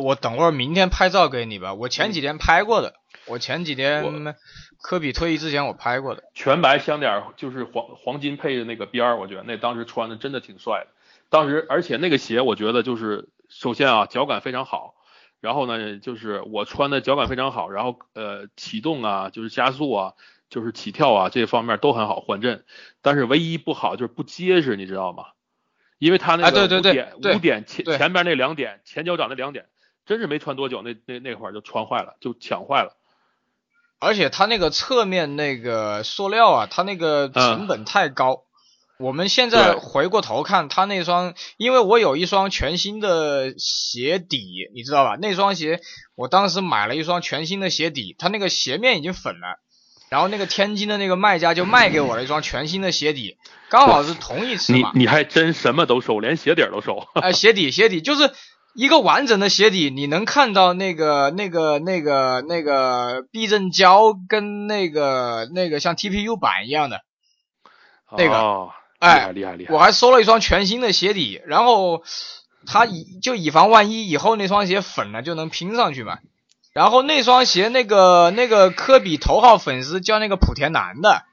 [0.00, 1.74] 我等会儿明天拍照给你吧。
[1.74, 2.94] 我前几天拍过的，
[3.26, 4.34] 我前几天
[4.80, 6.24] 科比退役之前我拍过的。
[6.34, 10.86] 全白镶点儿就是黄黄金配的那个边儿，我觉得那当时穿的真的挺帅的。
[11.28, 14.94] 当时而且那个鞋我觉得就是首先啊脚感非常好，
[15.40, 20.14] 然后呢就是我穿的脚感非常好，然后呃启动啊就是加速啊
[20.48, 22.64] 就是起跳啊这方面都很好缓震，
[23.02, 25.26] 但是唯一不好就是不结实，你知道吗？
[25.98, 29.66] 因为它那个五点对五点前前边那两点前脚掌那两点，
[30.10, 32.96] 真是没穿多久那那那块儿就穿坏了，就抢坏了。
[34.00, 38.42] 而且它那个侧面那个塑料啊，它那个成本太高。
[38.98, 45.14] 我们现在回过头看，它那双，因为我有一双全新的鞋底，你知道吧？
[45.14, 45.80] 那双鞋
[46.16, 49.60] 我当时买了一双全新的鞋底，它那个鞋面已经粉了，
[50.08, 54.90] 然后那个天津的那个卖家就卖给我了一双全新的鞋底，刚好是同一尺码。
[54.92, 57.06] 你你还真什么都收，连鞋底儿都收。
[57.14, 58.32] 哎，鞋底鞋底就是
[58.74, 67.00] 一个完整的鞋底，你能看到那个那个那个那个避震胶跟那个那个像 TPU 板一样的，
[68.16, 69.74] 那个哦，哎，厉害厉害厉害！
[69.74, 72.02] 我还收了一双全新的鞋底，然后
[72.66, 76.18] 他以就以防万一以后那双鞋粉了就能拼上去嘛。
[76.72, 81.24] 然后那双鞋那个那个科比头号粉丝叫那个莆田男的，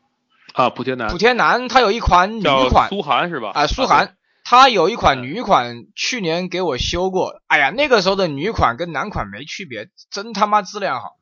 [0.54, 3.52] 啊，莆田男，莆田男他有一款女款苏涵是吧？
[3.54, 4.17] 啊，苏对涵，
[4.50, 7.42] 它有一款嗯女款，去年给我修过。
[7.48, 11.18] 哎呀，那个时候的女款跟男款没区别，真他妈质量好。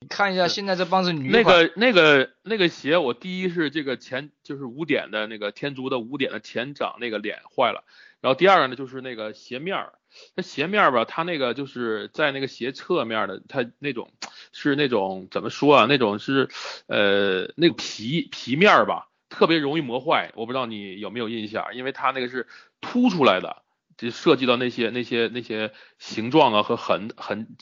[0.00, 7.82] 你看一下现在这帮子女那，个那个那个鞋，我第一是这个前就是五点的那个天竺的五点的前掌那个脸坏了，
[8.20, 9.94] 然后第二个呢就是那个鞋面儿，
[10.36, 14.12] 它鞋面儿吧，它那个就是在那个鞋侧面的，它那种
[14.52, 15.86] 是那种怎么说啊？
[15.88, 16.50] 那种是
[16.88, 19.08] 呃那个皮皮面儿吧，
[19.40, 20.32] 特别容易磨坏。
[20.34, 22.46] 我不知道你有没有印象，因为它那个是
[22.82, 23.62] 凸出来的，
[23.96, 27.56] 就涉及到那些那些那些形状啊和痕痕。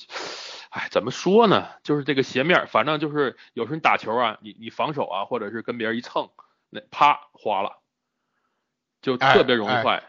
[0.70, 1.68] 哎，怎么说呢？
[1.84, 6.30] 就是这个鞋面，反正就是有时候你打球啊，你你防守啊，或者是跟别人一蹭，
[6.68, 7.78] 那啪花了，
[9.00, 10.02] 就特别容易哎哎坏。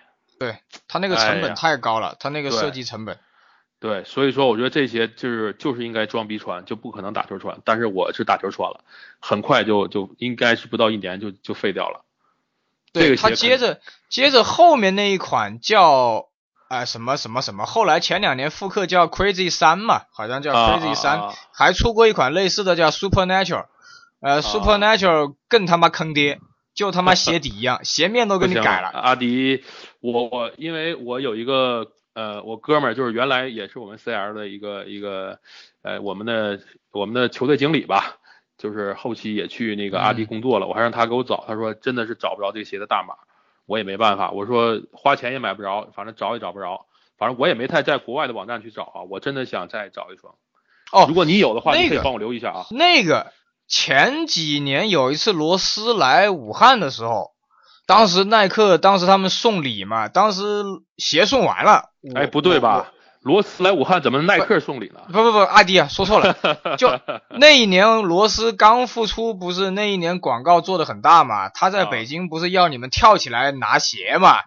[0.88, 3.20] 它那个成本太高了，它那个设计成本。
[3.80, 7.60] 对，所以说我觉得这些就是就是应该装逼穿，就不可能打球穿。
[7.64, 8.82] 但是我是打球穿了，
[9.20, 12.04] 很快就就应该是不到一年就就废掉了。
[12.92, 16.28] 这对，个鞋肯它接着接着后面那一款叫
[16.68, 23.66] 啊、什么什么什么，后来前两年复刻叫 Crazy 三嘛，好像叫啊 Crazy 啊三、啊还出过一款类似的叫 Supernatural，
[24.22, 26.40] 呃、Supernatural 更他妈坑爹，
[26.76, 28.90] 就他妈鞋底一样，鞋面都给你改了。
[28.90, 29.64] 阿迪，
[30.00, 31.88] 我我因为我有一个
[32.20, 35.40] 呃，我哥们儿就是原来也是我们 CL 的一个一个
[35.84, 36.60] 呃我们的
[36.92, 38.18] 我们的球队经理吧，
[38.58, 43.14] 就是后期也去那个阿迪嗯工作了，我还让他给我找，他说真的是找不着这个鞋的大码，
[43.66, 50.36] 我也没办法，我说花钱也买不着，反正找也找不着，反正我也没太在国外的网站去找啊，我真的想再找一双。
[50.92, 52.66] 哦如果你有的话，那个你可以帮我留一下啊。
[52.72, 53.32] 那个
[53.70, 57.32] 前几年有一次罗斯来武汉的时候，
[57.86, 60.44] 当时耐克当时他们送礼嘛，当时
[60.98, 61.89] 鞋送完了。
[62.02, 62.92] 我哎，不对吧？
[63.22, 65.02] 罗斯来武汉怎么耐克送礼呢？
[65.08, 66.38] 不不不，阿迪啊，说错了。
[66.80, 67.00] 就
[67.38, 71.50] 那一年罗斯刚复出，不是那一年广告做的很大嘛？
[71.50, 74.38] 他在啊北京不是要你们跳起来拿鞋嘛？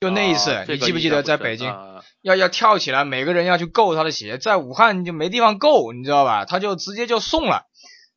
[0.00, 6.46] 就那一次，啊你记不记得在北京、啊要要跳起来，每个人要去够他的鞋，在武汉就没地方够，你知道吧？
[6.46, 7.66] 他就直接就送了。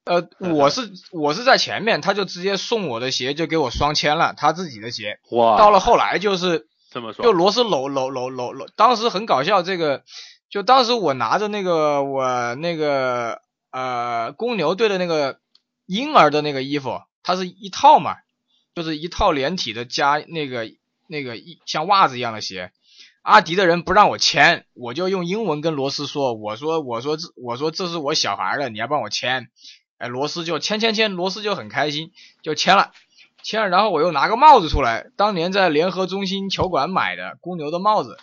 [0.06, 5.20] 呃，我是 我是在前面，他就直接送我的鞋，就给我双签了他自己的鞋。
[5.32, 10.04] 哇，到了后来就是这么说，就罗斯搂搂搂搂搂，当时很搞笑，这个
[10.50, 15.40] 就当时我拿着那个我那个呃公牛队的那个
[15.86, 18.16] 婴儿的那个衣服，它是一套嘛，
[18.76, 20.72] 就是一套连体的加那个
[21.08, 22.72] 那个一像袜子一样的鞋。
[23.22, 29.50] 阿迪的人不让我签，我就用英文跟罗斯说，我说我说这我说这是我小孩的，你要帮我签。
[29.98, 32.94] 哎，罗斯就签签签，罗斯就很开心，就签了。
[33.48, 38.18] 签了，然后我又拿个帽子出来，当年在联合中心球馆买的公牛的帽子，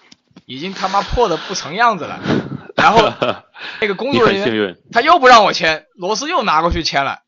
[0.44, 2.20] 已经他妈破的不成样子了。
[2.76, 3.00] 然后
[3.80, 7.20] 那个工你作人员他又不让我签，罗斯又拿过去签了。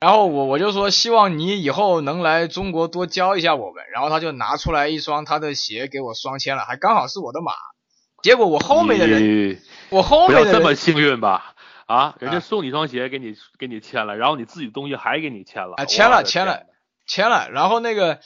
[0.00, 3.84] 然后我我就说希望你以后能来中国多教一下我们。
[3.92, 7.52] 然后他就拿出来一双他的鞋给我双签了，还刚好是我的码。
[8.22, 11.52] 结果我后面的人，我后面的人这么幸运吧？
[11.84, 16.62] 啊，人家啊送你一双鞋，给你给你签了，然后你自己东西还给你签了啊签了签了
[17.06, 18.20] 签了，然后那个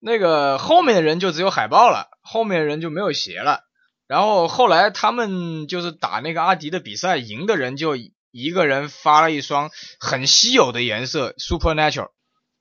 [0.00, 3.64] 那个后面的人就只有海报了，后面的人就没有鞋了。
[4.06, 7.96] 然后后来他们就是打那个阿迪的比赛，赢的人就
[8.30, 12.08] 一个人发了一双很稀有的颜色 Supernatural。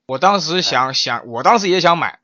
[0.07, 2.19] 我当时想想，我当时也想买，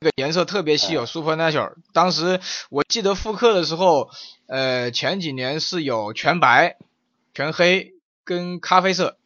[0.00, 1.74] 这个颜色特别稀有 Supernatural。
[1.94, 4.10] 当时我记得复刻的时候，
[4.48, 6.76] 呃，前几年是有全白、
[7.32, 7.92] 全黑
[8.24, 9.16] 跟咖啡色，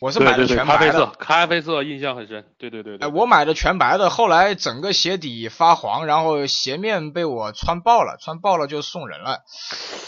[0.00, 0.78] 我是买的全白的。
[0.78, 2.46] 咖啡色，咖啡色印象很深。
[2.56, 9.40] 对对对哎，我买的全白的，后来整个鞋底发黄，然后鞋面被我穿爆了，穿爆了就送人了。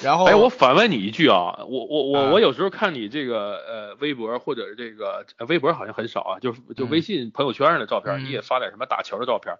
[0.02, 9.55] 然后，哎，我反问你一句啊，我我我啊我有时候看你这个呃微博或者是这个呃微博好像很少啊，就就嗯微信朋友圈上的照片，嗯你也发点什么打球的照片，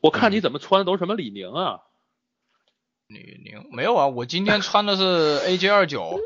[0.00, 1.80] 我看你怎么穿的都是什么李宁啊？
[3.06, 6.18] 李宁没有啊，我今天穿的是 AJ 二九，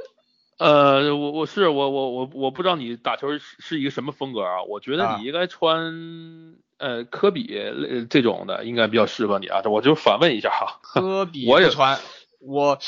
[0.59, 4.63] 呃，我我是我我我我不知道你打球是是一个什么风格啊？
[4.69, 9.63] 我觉得啊你应该穿呃科比呃这种的，应该比较适合你啊。
[9.63, 10.79] 这我就反问一下哈。
[10.83, 12.01] 科比我也穿，
[12.41, 12.79] 我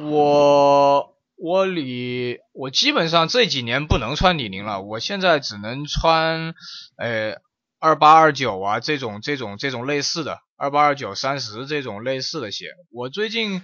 [0.00, 6.54] 我我李我基本上这几年不能穿李宁了，我现在只能穿
[6.96, 7.34] 呃
[7.80, 12.66] 二八二九啊这种这种这种类似的二八二九三十这种类似的鞋。
[12.92, 13.62] 我最近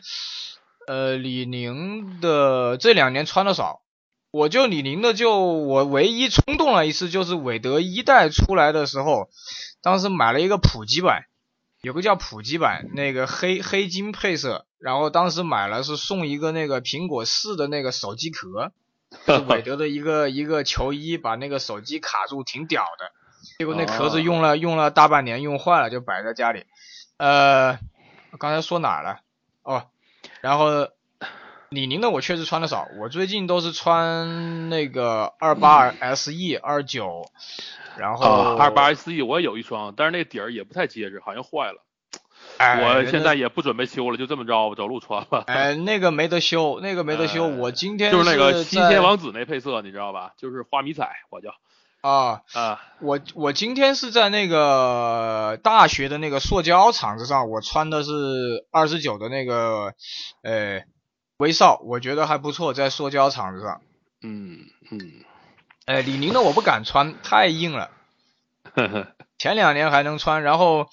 [0.87, 3.83] 呃李宁的这两年穿的少，
[4.31, 9.29] 我就李宁的就我唯一冲动了一次就是韦德一代出来的时候，
[9.83, 11.25] 当时买了一个普及版。
[11.83, 18.73] 有个叫普及版，那个黑黑金配色，然后当时买了是送一个那个苹果四的那个手机壳，
[19.27, 23.13] 是韦德的一个一个球衣，把那个手机卡住，挺屌的。
[23.59, 26.65] 结果那壳子哦用了用了大半年，用坏了就摆在家里。
[27.19, 27.79] 呃，
[28.39, 29.21] 刚才说哪了？
[29.63, 29.89] 哦，
[30.45, 30.89] 然后
[31.71, 36.33] 李宁的我确实穿的少，我最近都是穿那个二八 SE
[36.63, 37.31] 二九，
[37.97, 41.83] 然后啊，二八 SE 我也有一双，但是那个底儿也不太结实，好像坏了。
[42.59, 45.45] 哎，我现在也不准备修了，就这么着吧，走路穿吧。
[45.47, 47.47] 哎那个没得修，那个没得修。
[47.47, 50.35] 哎我今天就是那个在新鲜王子那配色，你知道吧？
[50.37, 51.55] 就是花迷彩，我叫
[52.05, 52.43] 啊。
[52.53, 58.11] 啊我我今天是在那个大学的那个塑胶场子上，我穿的是
[58.71, 59.93] 二十九的那个
[60.43, 60.83] 呃
[61.39, 63.81] 威少，我觉得还不错，在塑胶场子上。
[64.23, 65.01] 嗯嗯，
[65.87, 67.91] 呃，李宁的我不敢穿，太硬了。
[68.75, 69.09] 呵呵。
[69.37, 70.87] 前两年还能穿，然后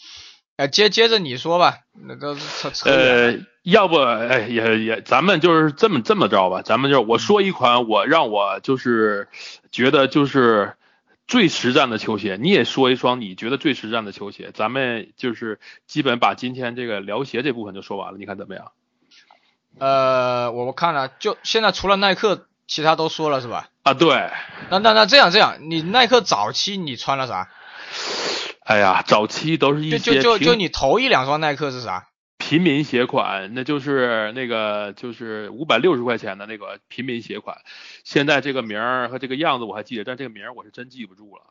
[0.58, 2.90] 呃接接着你说吧，那都是扯扯。
[2.90, 9.30] 呃，要不哎也也，咱们就是这么这么着吧，咱们就我说一款我让我就是
[9.72, 10.76] 觉得就是
[11.32, 18.74] 最实战的球鞋，你也说一双你觉得最实战的球鞋，咱们就是基本把今天这个聊鞋这部分就说完了，你看怎么样？
[19.80, 23.70] 呃，我看了，就现在除了耐克，其他都说了是吧？
[23.84, 24.30] 啊，对，
[24.70, 27.50] 那那那这样这样，你耐克早期你穿了啥？
[28.66, 32.10] 哎呀，早期都是一些平就就就你头一两双耐克是啥？
[32.52, 37.60] 平民鞋款，那就是那个就是五百六十块钱的那个平民鞋款。
[38.04, 41.44] 现在这个名儿和这个样子我还记得，但这个名儿我是真记不住了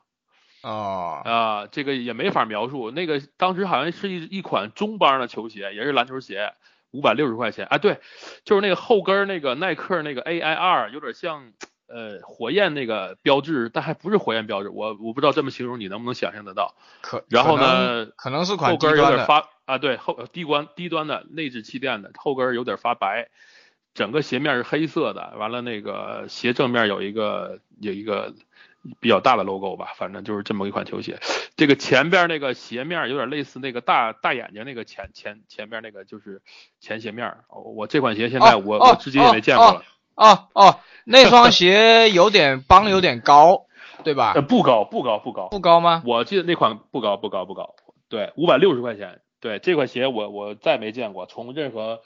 [0.61, 2.91] 哦，啊，这个也没法描述。
[2.91, 6.53] 那个当时好像是一一款中帮的球鞋，也是篮球鞋，
[6.91, 7.65] 五百六十块钱。
[7.65, 7.99] 啊，对，
[8.45, 11.55] 就是那个后跟儿那个耐克那个 AIR，有点像
[11.89, 14.69] 呃火焰那个标志，但还不是火焰标志。
[14.69, 16.75] 我我不知道这么形容你能不能想象得到。
[17.01, 19.07] 可然后呢，可能是款后跟儿有。
[19.07, 23.29] 点发啊，对后低端低端的内置气垫的，后跟儿有点发白，
[23.95, 28.35] 整个鞋面是黑色的，完了那个鞋正面有一个有一个
[28.99, 31.21] 比较大的 logo 吧，反正就是这么一款球鞋。
[31.57, 36.43] 这个前边那个鞋面有点类似那个大大眼睛那个前前前边那个就是
[36.81, 39.83] 前鞋面我这款鞋现在我、我至今也没见过了。
[40.17, 43.67] 哦哦，那双鞋有点帮有点高，
[44.05, 44.43] 对吧呃，？
[44.43, 46.03] 不高不高不高，不高吗？
[46.05, 47.75] 我记得那款不高不高不高，
[48.09, 49.21] 对，五百六十块钱。
[49.41, 52.03] 对这款鞋我我再没见过，从任何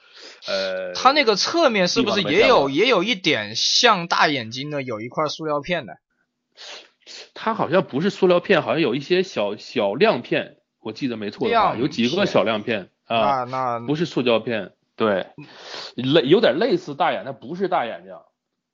[0.46, 5.98] 呃，它那个侧面是不是也有也有一点像大眼睛的，有一块塑料片的？
[7.34, 15.26] 它好像不是塑料片，好像有一些小小亮片，我记得没错的话，有几个小亮片啊，那那不是塑胶片，对，
[15.96, 18.14] 类有点类似大眼，但不是大眼睛，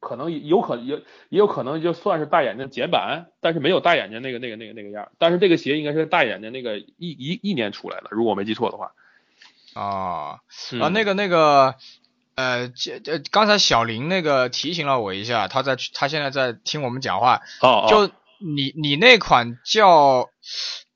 [0.00, 0.96] 可能有可也
[1.28, 8.92] 也有可能就算是大眼睛简版，但是没有大眼睛那个那个那个那个样，但是这个鞋应该是大眼睛那个一一一年出来的，如果我没记错的话。
[9.74, 10.40] 啊
[10.72, 11.76] 嗯啊那个那个
[12.34, 20.30] 呃，这这刚才小林那个提醒了我一下，他在他现在在听我们讲话，哦哦，就你你那款叫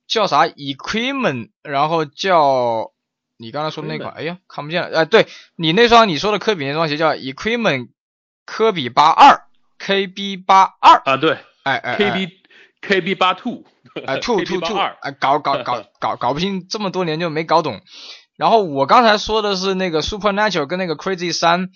[0.09, 2.91] 叫啥？Equipment，然后叫
[3.37, 5.27] 你刚才说的那款，哎呀看不见了，哎、对
[5.57, 7.91] 你那双你说的科比那双鞋叫 equipment
[8.45, 9.43] 科比八二
[9.79, 12.31] KB 八二，啊对哎哎哎，KB
[12.81, 13.65] KB 八 two，
[14.07, 17.81] 哎 two two two，哎搞搞搞 搞搞不清，这么多年就没搞懂。
[18.37, 21.69] 然后我刚才说的是那个 Supernatural 跟那个 Crazy 三，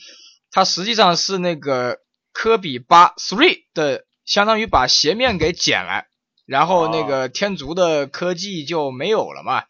[0.51, 1.99] 它实际上是那个
[2.33, 6.05] 科比八 three 的，相当于把鞋面给剪了，
[6.47, 9.65] 然后那个天竺的科技就没有了嘛。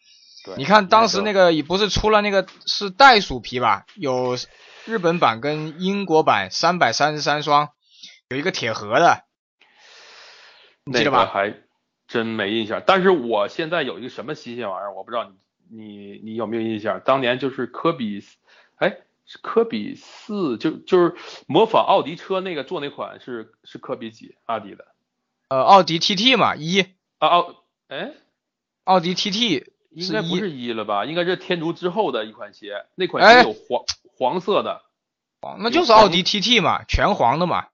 [0.45, 3.85] 对你看当时那个个也不是出了那个是袋鼠皮吧？
[3.95, 4.37] 有
[4.89, 7.69] 日本版跟英国版三百三十三双，
[8.29, 9.23] 有一个铁盒的，
[10.83, 11.25] 你记那得吧？
[11.25, 11.53] 个还
[12.07, 15.31] 真没印象，但是我现在有一个什么新鲜玩意儿，我不知道
[15.69, 17.01] 你你你有没有印象？
[17.05, 18.23] 当年就是科比，
[18.77, 21.15] 哎，是科比四，就就是
[21.45, 24.37] 模仿奥迪车那个做那款是是科比几？
[24.45, 24.87] 阿迪的
[25.49, 26.81] 呃，奥迪 TT 嘛，一
[27.19, 28.11] 啊奥哎，
[28.85, 31.05] 奥迪 TT 一应该不是一了吧？
[31.05, 33.83] 应该是天竺之后的一款鞋，那款哎鞋有黄
[34.17, 34.81] 黄色的，
[35.59, 37.65] 那就是奥迪 TT 嘛，全黄的嘛。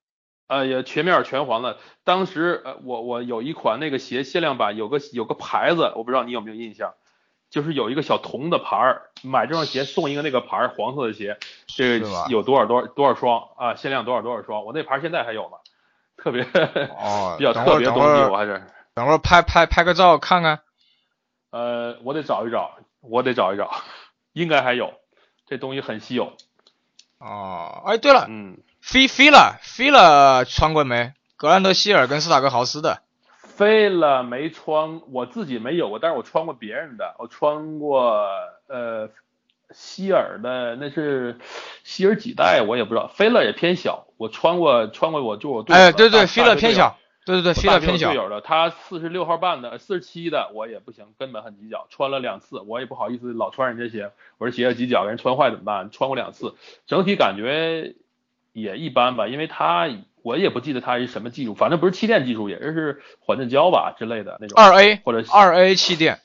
[0.48, 1.78] 呃，也全面全黄的。
[2.04, 6.94] 当时呃，我我有一款那个鞋限量版，有个有个牌子，我不知道你有没有印象，
[7.50, 13.74] 就是有一个小铜的牌儿，买这双鞋送一个那个牌儿，黄色的鞋，这个有多少多少多少双啊？
[13.76, 14.64] 限量多少多少双？
[14.66, 15.58] 我那牌儿现在还有呢，
[16.16, 18.62] 特别哦 比较特别东西，我还是
[18.94, 20.60] 等会儿拍拍拍个照看看。
[21.56, 23.72] 呃，我得找一找，我得找一找，
[24.34, 24.94] 应该还有，
[25.48, 26.34] 这东西很稀有，
[27.18, 28.58] 哦，哎，对了，嗯。
[28.82, 31.14] 菲菲了，菲了穿过没？
[31.38, 33.04] 格兰德希尔跟斯塔克豪斯的。
[33.38, 38.28] 飞了没穿，我自己没有过，但是我穿过别人的，我穿过
[38.68, 39.10] 呃
[39.72, 41.40] 希尔的，那是
[41.86, 46.98] 希尔几代我也不知道，飞了也偏小，我穿过穿过我就我哎，对对，大菲了偏，小。
[47.26, 48.16] 对对对，Fila 偏小队。
[48.16, 55.90] 友的，他四十六号半的，四十七的我也不行，根本很挤脚，穿了两次，我也不好意思老穿人家鞋，我这鞋挤脚，给人穿坏怎么办？
[55.90, 56.54] 穿过两次，
[56.86, 57.96] 整体感觉
[58.54, 59.90] 也一般吧，因为他
[60.22, 66.20] 我也不记得他是什么技术，反正不是气垫技术，也是缓震胶吧之类的那种，二 A 或者二 A 气垫。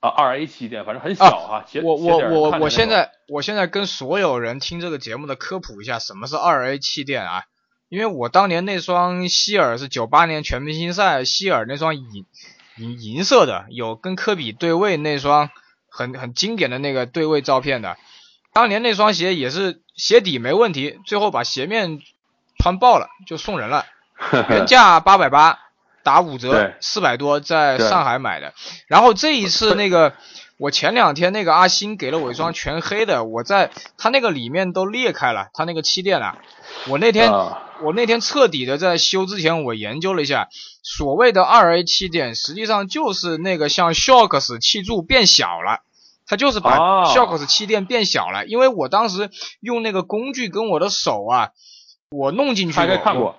[0.00, 1.64] 啊二 A 气垫，反正很小哈。
[1.66, 7.44] 鞋我鞋底儿我我看着那种我现在我现在跟所有人听这个节目的科普一下，什么是二 A 气垫啊？
[7.88, 12.26] 因为我当年那双希尔是九八年全明星赛希尔那双银
[12.78, 15.50] 银银色的，有跟科比对位那双
[15.88, 17.96] 很很经典的那个对位照片的。
[18.52, 22.00] 当年那双鞋也是鞋底没问题，最后把鞋面
[22.58, 23.84] 穿爆了，就送人了。
[24.48, 25.58] 原价八百八，
[26.02, 28.54] 打五折对，四百多，在上海买的。
[28.86, 30.14] 然后这一次那个，
[30.56, 36.38] 我前两天那个阿星给了我一双全黑的，我在他那个里面都裂开了，他那个气垫啊，
[36.88, 40.48] 我那天、啊我那天彻底的在修之前，我研究了一下，
[40.82, 45.82] 所谓的二 A 气垫，实际上就是那个像 Shocks 气柱变小了。
[46.28, 47.12] 它就是把哦。
[47.14, 51.50] Shocks 气垫变小了，因为我当时用那个工具跟我的手啊，
[52.10, 53.36] 我弄进去过，我拆开看过，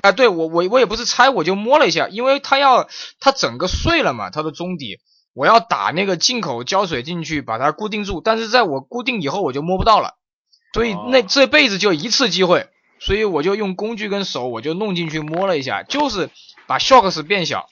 [0.00, 2.88] 啊，对我我我也不是拆，我就摸了一下，因为它要
[3.20, 5.00] 它整个碎了嘛，它的中底，
[5.34, 10.14] 我要打那个进口胶水进去把它固定住，但是在我固定以后我就摸不到了，
[10.72, 11.08] 所以哦。
[11.10, 12.70] 那这辈子就一次机会，
[13.00, 16.30] 所以我就用工具跟手我就弄进去摸了一下，就是
[16.68, 17.68] 把 Shocks 变小，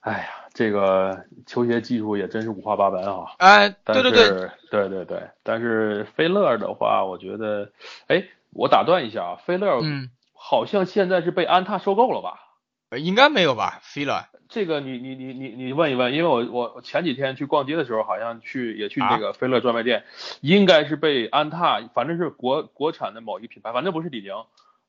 [0.00, 3.32] 哎呀，这个球鞋技术也真是五花八门啊。
[3.38, 7.70] 哎、但对对对，对对对，但是菲乐的话，我觉得，
[8.08, 12.48] 哎，我打断一下啊，菲乐嗯，好像现在是被安踏收购了吧？
[12.90, 20.04] 呃应该没有吧 l a 这个你你你你你问一问，因为我我我前几天去逛街的时候，好像去也去啊那个菲乐专卖店，
[20.40, 24.34] 应该是被安踏，反正是国国产的某一个品牌，反正不是李宁，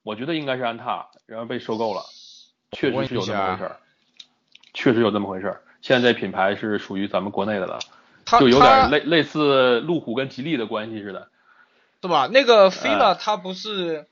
[0.03, 2.01] 我觉得应该是安踏，然后被收购了，
[2.71, 3.77] 确实是有这么回事儿，
[4.73, 5.61] 确实有这么回事儿。
[5.81, 7.79] 现在这品牌是属于咱们国内的了，
[8.25, 11.29] 它就有它点类类似路虎跟吉利的关系似的。
[12.01, 12.25] 对吧？
[12.25, 14.07] 那个呃 Fila 它不是，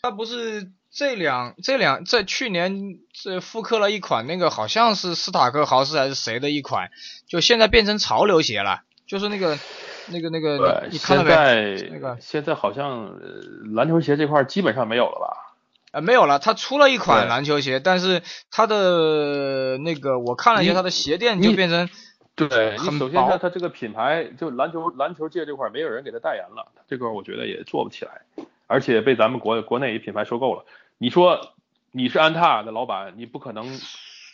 [0.00, 6.90] 它不是这两这两在去年这复刻了一款那个好像是斯塔克豪斯还是谁的一款，
[7.26, 9.58] 就现在变成潮流鞋了，就是那个
[10.06, 11.76] 那个那个，你你看到现没？
[11.76, 13.42] 在那个现在好像呃
[13.74, 15.56] 篮球鞋这块基本上没有了吧？
[15.90, 18.22] 呃，没有了，他出了一款篮球鞋，但是
[18.52, 21.88] 他的那个我看了一下，你它的鞋垫就变成
[22.36, 28.22] 对很你首先薄它它这个品牌就篮球篮球界这块没有人给它代言了，这块我觉得也做不起来，
[28.68, 30.64] 而且被咱们国国内一品牌收购了。
[31.04, 31.52] 你说
[31.92, 33.78] 你是安踏的老板，你不可能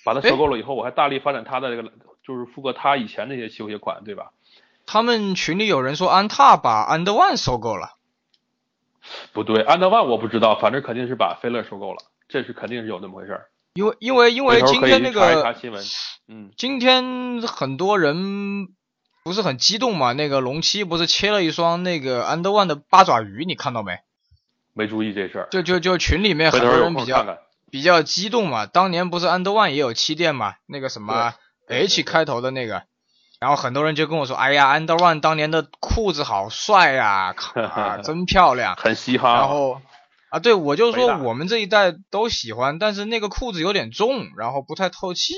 [0.05, 1.91] 把它收购了以后，我还大力发展它的这个
[2.23, 4.31] 就是复刻它以前那些球鞋款，对吧？
[4.87, 7.97] 他们群里有人说安踏把 Under One 收购了。
[9.33, 13.49] 不对，安德万我不知道，反正肯定是把菲乐收购了，这是肯定是有那么回事儿。
[13.75, 15.85] 因为因为因为今天那个查新闻，
[16.29, 18.69] 嗯，今天很多人
[19.25, 20.13] 不是很激动嘛？
[20.13, 23.99] 那个龙七不是切了一双那个 Under One 的八爪鱼，你看到没？
[24.75, 27.39] 没注意这事儿，就就就群里面很多人比较。
[27.73, 28.67] 比较激动嘛。
[28.67, 30.55] 当年不是 Under One 也有气垫嘛？
[30.67, 31.35] 那个什么
[31.69, 32.83] H 开头的那个，
[33.39, 39.35] 然后很多人就跟我说：“哎呀，Under One 当年的裤子好帅呀、靠 啊，真漂亮。”很嘻哈。
[39.35, 39.81] 然后
[40.31, 45.33] 啊，对我就说我们这一代都喜欢，但是那个裤子有点重，然后不太透气，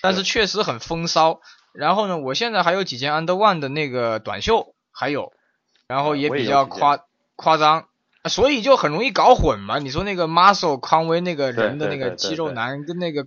[0.00, 1.40] 但是确实很风骚。
[1.74, 5.34] 然后呢，我现在还有几件 Under One 的那个短袖，还有，
[5.86, 7.00] 然后也比较夸
[7.36, 7.84] 夸张，啊
[8.28, 9.78] 所以就很容易搞混嘛。
[9.78, 13.24] 你说那个 Muscle 康威那个人的那个肌肉男跟那个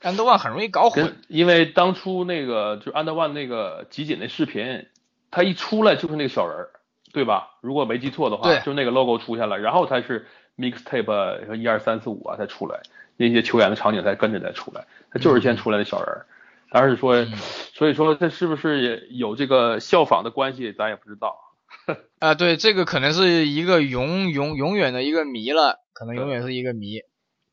[0.00, 1.16] Under One 很容易搞混。
[1.28, 4.86] 因为当初那个就安德万那个集锦那视频，
[5.30, 6.70] 他一出来就是那个小人儿，
[7.12, 7.50] 对吧？
[7.60, 10.26] 如果没记错的话，对就那个 logo 出现了，然后才是
[10.58, 12.80] mixtape 和一二三四五啊才出来，
[13.16, 16.26] 那些球员的场景才跟着再出来，他就是先出来的小人儿。
[16.70, 17.36] 但是说，嗯
[17.74, 21.51] 所以说这是不是也有这个效仿的关系，咱也不知道。
[22.20, 27.00] 啊，对，这个可能是一个永永永远的一个谜了，可能永远是一个谜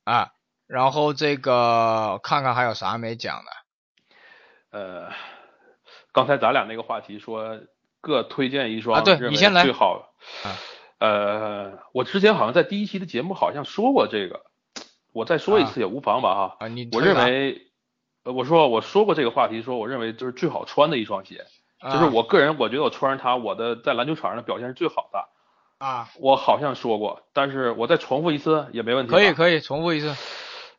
[0.03, 0.31] 啊。
[0.67, 4.77] 然后这个看看还有啥没讲的。
[4.77, 5.11] 呃，
[6.11, 7.59] 刚才咱俩那个话题说
[8.01, 10.13] 各推荐一双，啊对你先来最好。
[10.43, 10.53] 啊
[10.99, 14.41] 呃，我之前好像在第一期的节目好像说过这个，
[15.13, 16.57] 我再说一次也无妨吧哈。
[16.59, 17.71] 啊，你我认为，
[18.23, 21.45] 呃我说我说过这个话题，说我认为就是最好穿的一双鞋，
[21.81, 25.29] 就是啊我个人我觉得我穿上它，我的在篮球场上的表现是最好的。
[25.77, 29.11] 啊，我好像说过，但是我再重复一次也没问题。
[29.13, 30.13] 可以可以重复一次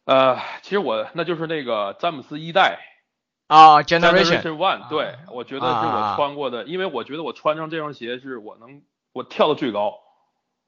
[0.04, 2.80] 呃，其实我那就是那个詹姆斯一代。
[3.46, 8.82] 啊，Generation One，对我觉得是我穿过的，因为我觉得我穿上这双鞋是我能
[9.12, 9.94] 我跳的最高，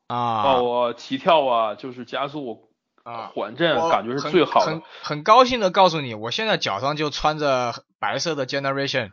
[0.08, 2.70] 啊，我起跳啊，就是加速
[3.04, 4.82] 啊，缓震感觉是最好的很。
[5.02, 9.12] 很高兴的告诉你，我现在脚上就穿着白色的 Generation。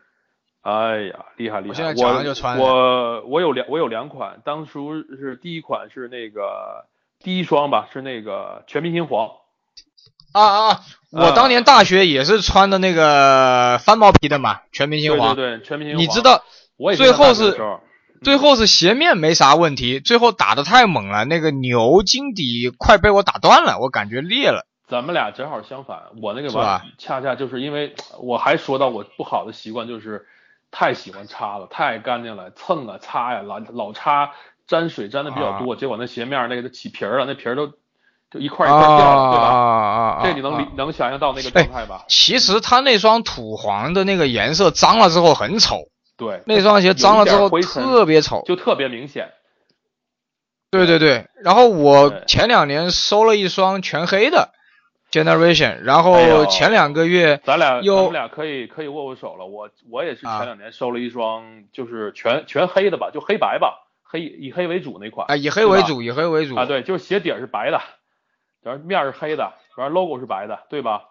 [0.62, 1.70] 哎呀，厉害厉害！
[1.70, 6.86] 我现在脚上就穿着我我有两我有两款，当初是第一款是那个
[7.24, 9.30] 第一双吧，是那个全明星黄。
[10.32, 10.68] 啊啊！
[10.70, 10.80] 啊
[11.12, 15.36] 我当年大学也是穿的那个翻毛皮的嘛，全明星黄。
[15.36, 16.04] 对对对，全明星黄。
[16.04, 16.44] 你知道，
[16.78, 17.58] 我也最后是
[18.22, 24.66] 最后是鞋面没啥问题，最后打的太猛了，那个牛筋底快被我打断了，我感觉裂了。
[24.90, 30.28] 咱们俩正好相反，我那个是吧恰恰就是因为我还说到我不好的习惯就是
[30.72, 34.32] 太喜欢擦了，太干净了，蹭啊擦呀，老老擦
[34.68, 37.68] 沾水沾的比较多，结果那鞋面那个都起皮儿了，那皮儿都
[38.32, 39.48] 就一块一块掉了，对吧？
[39.48, 42.06] 啊这你能理啊能想象到那个状态吧？
[42.08, 48.44] 其实他那双土黄的那个颜色脏了之后很丑，对，那双鞋脏了之后特别丑。
[48.46, 49.32] 就特别明显。
[50.72, 54.52] 对对对，然后我前两年收了一双全黑的
[55.12, 59.46] Generation，然后前两个月咱俩有咱们俩可以可以握握手了。
[59.46, 67.82] 我我也是啊前两年收了一双，就是全全黑的吧，就黑白吧，黑以黑为主那款啊以黑为主，以黑为主啊，对，就是鞋底儿是白的，
[68.62, 71.06] 然后面儿是黑的，然后 logo 是白的，对吧？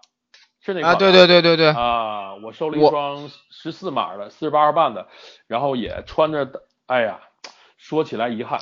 [0.60, 5.06] 是那款啊，对对对对对，啊，我收了一双十四码的，四十八号半的，
[5.46, 7.20] 然后也穿着的，哎呀，
[7.78, 8.60] 说起来遗憾，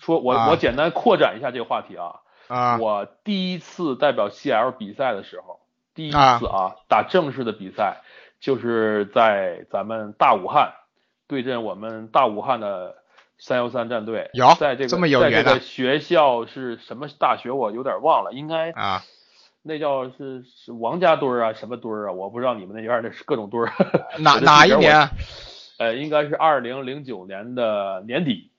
[0.00, 2.16] 说我、啊我简单扩展一下这个话题啊，
[2.48, 5.60] 啊我第一次代表 CL 比赛的时候，
[5.94, 8.02] 第一次啊啊打正式的比赛，
[8.40, 10.72] 就是在咱们大武汉
[11.26, 12.96] 对阵我们大武汉的
[13.38, 19.02] 三幺三战队，有在这个这么有在这个学校是什么大学我有点忘了，应该啊，
[19.62, 22.12] 那叫是是王家墩儿啊，什么墩儿啊？
[22.12, 23.72] 我不知道你们那边的是各种墩儿。
[24.18, 25.10] 哪 哪一年啊？
[25.78, 28.50] 呃，应该是二零零九年的年底，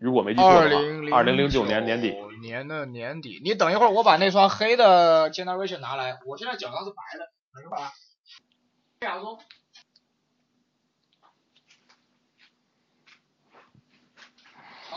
[0.00, 2.14] 如果没记错二的话零，二零零九年年底。
[2.40, 3.40] 年的年底。
[3.42, 7.92] 你等一会儿，我把那双黑的 Generation 拿来，我现在脚上是白的，等一会儿啊。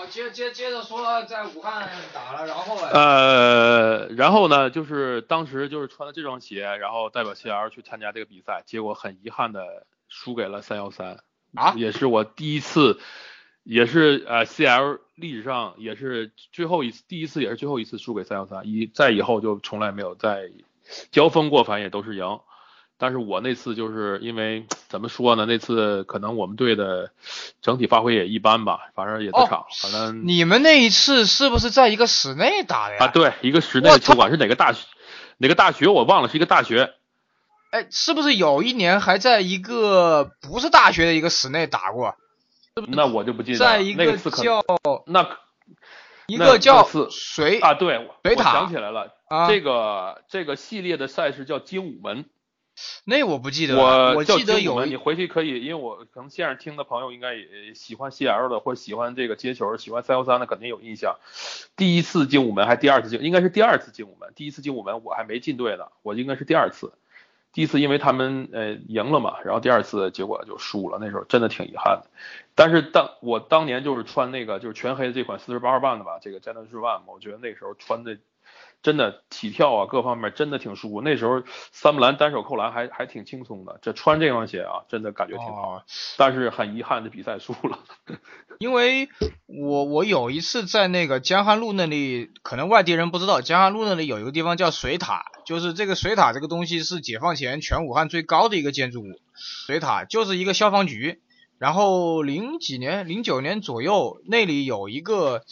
[0.09, 11.19] 接接接着说，在武汉打了，然后哎呃，然后呢，就是当时就是穿的这双鞋，然后代表 CL 去参加这个比赛，结果很遗憾的输给了三幺三，
[11.53, 12.99] 啊也是我第一次，
[13.63, 20.49] 也是呃 CL 历史上也是最后一次，第一次也是最后一次输给三幺三，以再以后就从来没有再
[21.11, 22.39] 交锋过，反正也都是赢。
[22.97, 25.47] 但是我那次就是因为怎么说呢？
[25.47, 27.11] 那次可能我们队的
[27.61, 33.05] 整体发挥也一般吧，反正也哦这场，反正你们那一次是不是在一个室内打的呀？
[33.05, 34.85] 啊，对，一个室内我操的球馆是哪个大学？
[35.39, 36.93] 哪个大学我忘了，是一个大学。
[37.71, 42.15] 哎，是不是有一年还在一个不是大学的一个室内打过？
[42.87, 43.65] 那我就不记得了。
[43.65, 44.63] 在一个那个次叫
[45.05, 45.37] 那
[46.27, 52.25] 一那个叫那次水啊，对，我我水塔想起来了，啊，这个这个系列的赛事叫精武门。
[53.03, 61.17] 那我不记得了，我记得有你回去可以，因为我可能线上听的朋友应该也喜欢 CL 的，或者喜欢这个接球，喜欢三幺三的，肯定有印象。
[61.75, 64.31] 第一次精武门还第二次精，应该是第二次精武门。
[64.33, 66.93] 第一次精武门我还没进队呢，我应该是第二次。
[67.53, 72.09] 第一次因为他们呃赢了嘛，然后第二次结果就输了，那时候真的挺遗憾的。
[72.55, 78.17] 但是当我当年就是穿那个就是全黑的这款四十八号半的吧，这个 g e n e r One，我觉得那时候穿的
[78.83, 81.01] 真的起跳啊各方面真的挺舒服。
[81.01, 85.77] 那时候三木兰单手扣篮还还挺轻松的，这穿这双鞋啊，真的感觉挺好。
[85.77, 85.83] 哦，
[86.17, 87.79] 但是很遗憾，这比赛输了。
[88.59, 89.09] 因为
[89.45, 99.05] 我我有一次在那个江汉路那里，可能外地人不知道，江汉路那里有一个地方叫水塔，就是这个水塔这个东西是解放前全武汉最高的一个建筑物，
[99.65, 101.21] 水塔就是一个消防局。
[101.57, 105.43] 然后零几年，零九年左右，那里有一个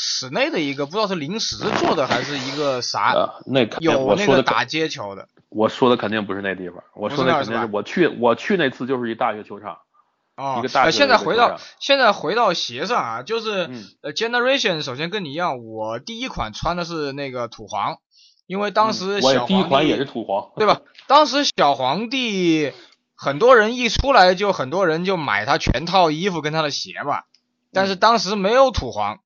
[0.00, 5.26] 室内的一个，不知道是临时做的还是一个啥，呃，那肯定有那个打街球的。
[5.48, 9.78] 我说的肯定不是那地方，我说的肯定我去我去那次就是一大学球场。
[10.36, 17.96] 哦一个，大呃，现在回到现在回到鞋上啊，就是、嗯呃，Generation 首先跟你一样，我第一款穿的是那个土黄，
[18.46, 20.82] 因为当时嗯我第一款也是土黄，对吧？
[21.08, 22.72] 当时小皇帝
[23.16, 27.24] 很多人一出来就很多人就买他全套衣服跟他的鞋吧，
[27.72, 29.18] 但嗯是当时没有土黄，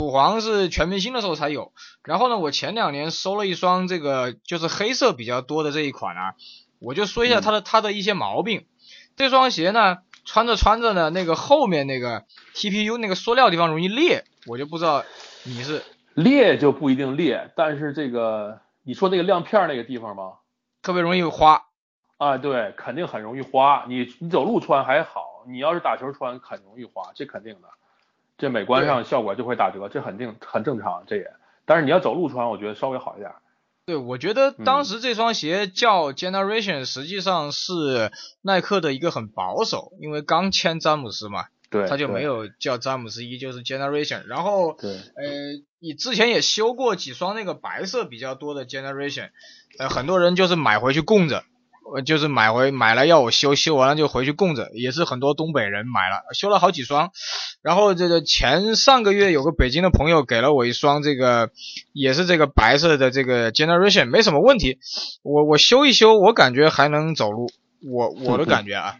[0.00, 1.74] 土黄是全明星的时候才有。
[2.04, 6.34] 然后呢，我前两年收了一双这个就是黑色比较多的这一款啊，
[6.78, 8.64] 我就说一下它的、它的一些毛病。
[9.14, 12.24] 这双鞋呢，穿着穿着呢，那个后面那个
[12.54, 15.04] TPU 那个塑料地方容易裂，我就不知道
[15.44, 15.82] 你是
[16.14, 20.38] 裂就不一定裂，但是这个你说那个亮片儿那个地方吗？
[20.80, 21.64] 特别容易花。
[22.16, 23.84] 啊，对，肯定很容易花。
[23.86, 27.68] 你你走路穿还好，你要是打球穿很容易花，这肯定的。
[28.40, 31.30] 这美观上效果就会打折，这肯定很正常，这也。
[31.66, 33.30] 但是你要走路穿，我觉得稍微好一点。
[33.86, 38.10] 对，我觉得当时这双鞋叫 Generation，实际上是
[38.40, 44.24] 耐克的一个很保守，因为刚签詹姆斯嘛，对，他就没有叫詹姆斯一，就是 Generation。
[44.26, 49.30] 然后，对，呃，你之前也修过几双那个白色比较多的 Generation，
[49.78, 51.44] 呃，很多人就是买回去供着。
[51.92, 57.10] 我就是买回买来要我修，修完了就回去供着，也是很多东北人买了，修了好几双。
[57.62, 61.50] 然后这个前上个月有个北京的朋友给了我一双，这个
[61.92, 64.78] 也是这个白色的这个 Generation，没什么问题。
[65.22, 67.50] 我我修一修，我感觉还能走路。
[67.82, 68.96] 我我的感觉啊，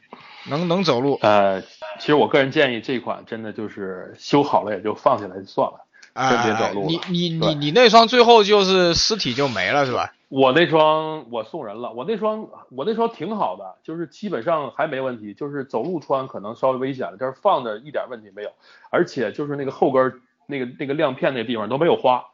[0.49, 1.19] 能能走路。
[1.21, 1.61] 呃，
[1.99, 5.87] 其实我个人建议这款真的就是修好了也就放下来就算了，
[6.29, 6.87] 真别走路。
[6.87, 10.13] 你你你你那双最后就是尸体就没了是吧？
[10.29, 18.53] 我那双我送人了，我那双我那双挺好的，就是基本上还没问题，就是走路穿可能稍微危险了，但是放着一点问题没有，
[18.91, 22.27] 而且就是那个后跟那个那个亮片那地方都没有花，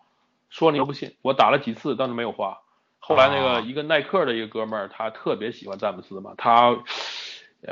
[0.51, 2.59] 说你都不信，我打了几次但是没有花。
[2.99, 6.76] 后来那个一个耐克的一个哥们儿，他特别喜欢詹姆斯嘛，他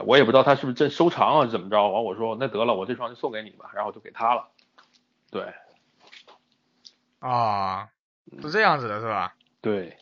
[0.07, 4.49] 我也不知道他是不是真收藏啊怎么着，完我说那得了，我这双就送给你吧，然后就给他了。
[5.31, 5.43] 对，
[7.27, 7.89] 啊，
[8.43, 9.35] 是这样子的是吧？
[9.63, 9.97] 对。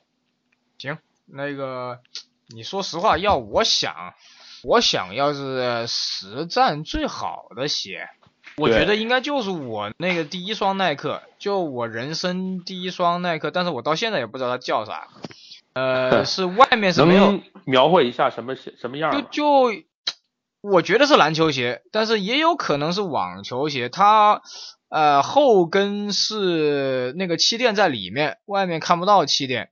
[0.78, 2.00] 行，那个
[2.48, 4.14] 你说实话，要我想，
[4.64, 8.08] 我想要是实战最好的鞋，
[8.56, 15.06] 我觉得应该就是我那个第一双耐克，就我人生第一双耐克，但是我到现在也不知道它叫啥，
[15.74, 19.82] 呃， 是外面是没有描绘一下什么鞋什么样就就
[20.60, 24.42] 我觉得是篮球鞋，但是也有可能是网球鞋，它
[24.92, 29.70] 呃后跟是那个气垫在里面，外面看不到气垫。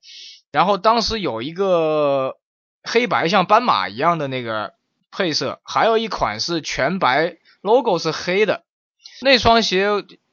[0.50, 2.38] 然后当时有一个
[2.82, 4.72] 黑白像斑马一样的那个
[5.12, 8.64] 配色，还有一款是全白，logo 是黑的。
[9.20, 9.88] 那双鞋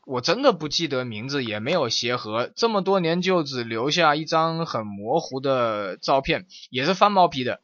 [0.06, 7.60] 我真的不记得名字，也没有鞋盒，这么多年就只留下一张很模糊的照片，也是翻毛皮的。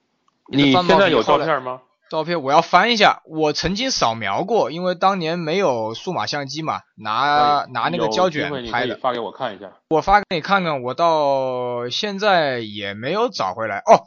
[0.50, 1.80] 你现在有照片吗？
[2.14, 8.98] 照片我要翻一下，我曾经扫描过，因为当年没有数码相机嘛，拿拿那个胶卷拍的。
[8.98, 9.72] 发给我看一下。
[9.90, 13.80] 我发给你看看，我到现在也没有找回来。
[13.80, 14.06] 哦，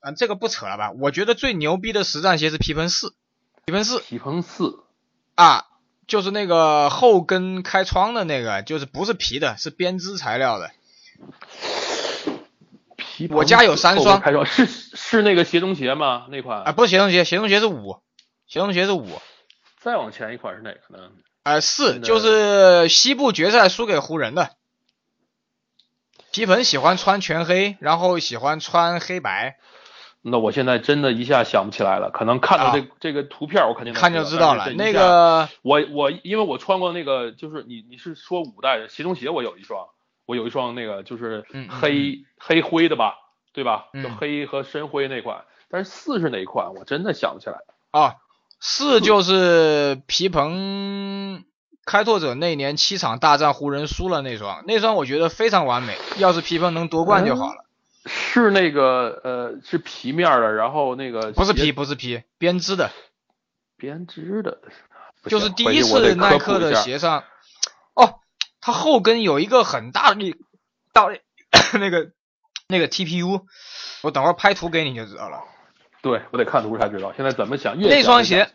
[0.00, 0.92] 啊，这个不扯了吧？
[0.92, 3.14] 我觉得最牛逼的实战鞋是皮蓬四，
[3.66, 4.78] 皮蓬四，皮蓬四，
[5.34, 5.66] 啊，
[6.06, 10.70] 就是那个后跟开窗的那个，就是不是皮的，是编织材料的。
[13.30, 16.26] 我家有三双，是是那个鞋中鞋吗？
[16.30, 18.00] 那款啊，不是鞋中鞋，鞋中鞋是五，
[18.46, 19.06] 鞋中鞋是五。
[19.80, 21.10] 再往前一款是哪个呢？
[21.42, 24.50] 呃，四，就是西部决赛输给湖人的。
[26.30, 29.58] 皮蓬喜欢穿全黑，然后喜欢穿黑白。
[30.22, 34.70] 那我现在真的一下想不起来了，可能看到这这个图片，我肯定看就知道了。
[34.72, 39.88] 那个我我因为我穿过那个，就是你你是说五代的鞋中鞋，我有一双。
[40.26, 43.14] 我有一双那个就是黑黑灰的吧，
[43.52, 43.86] 对吧？
[43.94, 46.74] 就黑和深灰那款，但是四是哪款？
[46.74, 47.58] 我真的想不起来
[47.90, 48.16] 啊。
[48.60, 51.44] 四就是皮蓬
[51.84, 55.98] 开拓者那年七场大战湖人输了那双，那双我觉得非常完美。
[56.18, 57.64] 要是皮蓬能夺冠就好了。
[58.06, 62.90] 是那个呃，是皮面的，然后那个不是皮，不是皮，编织的，
[63.76, 64.58] 编织的，
[65.26, 67.24] 就是第一次耐克的鞋上。
[68.62, 70.34] 它后跟有一个很大的
[70.92, 71.08] 大
[71.78, 72.12] 那个
[72.68, 73.42] 那个 TPU，
[74.02, 75.40] 我等会儿拍图给你就知道了。
[76.00, 77.12] 对我得看图才知道。
[77.16, 77.76] 现在怎么想？
[77.78, 78.48] 那双鞋，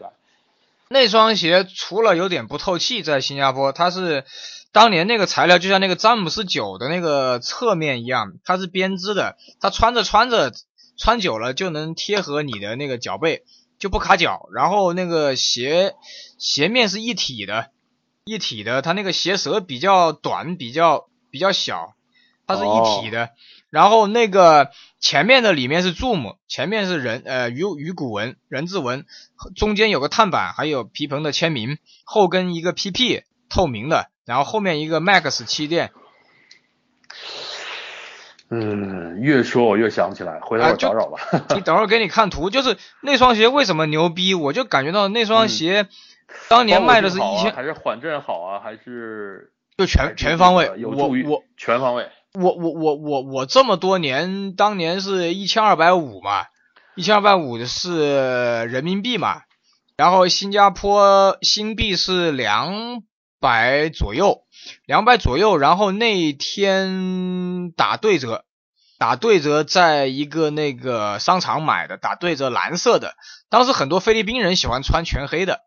[0.88, 4.24] 那双鞋除了有点不透气，在新加坡，它是
[4.72, 10.54] 当年那个材料就像那个詹姆斯九的那个侧面一样，它是编织的，它穿着穿着
[10.98, 13.44] 穿久了就能贴合你的那个脚背，
[13.78, 14.48] 就不卡脚。
[14.54, 15.96] 然后那个鞋
[16.38, 17.72] 鞋面是一体的。
[18.28, 21.96] 一体的，它那个鞋舌比较短，比较比较小，
[22.46, 23.30] 它是一体的。
[23.70, 24.70] 然后那个
[25.00, 29.06] 前面的里面是 Zoom，前面是人呃鱼鱼骨纹人字纹，
[29.56, 35.92] 中间有个碳板，还有皮蓬的签名，后跟一个 PP 透明的，然后后面一个 Max 气垫。
[38.50, 41.20] 嗯，越说我越想不起来，回头我找找吧。
[41.54, 45.88] 你等会儿给你看图，就是那双鞋为什么牛逼，我就感觉到那双鞋。
[46.50, 48.60] 当年卖的是一千，还是缓震好啊？
[48.60, 50.70] 还是就全全方位？
[50.86, 52.10] 我我全方位。
[52.34, 56.46] 我我我我我这么多年，当年是一千二百五嘛，
[56.96, 59.42] 一千二百五是人民币嘛，
[59.96, 63.02] 然后新加坡新币是两
[63.40, 64.44] 百左右，
[64.86, 68.44] 两百左右，然后那天打对折，
[69.00, 73.16] 打对折在一个那个商场买的，打对折蓝色的，
[73.50, 75.62] 当时很多菲律宾人喜欢穿全黑的。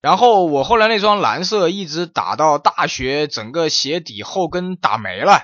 [0.00, 5.42] 然后我后来那双蓝色一直打到大学，整个鞋底后跟打没了，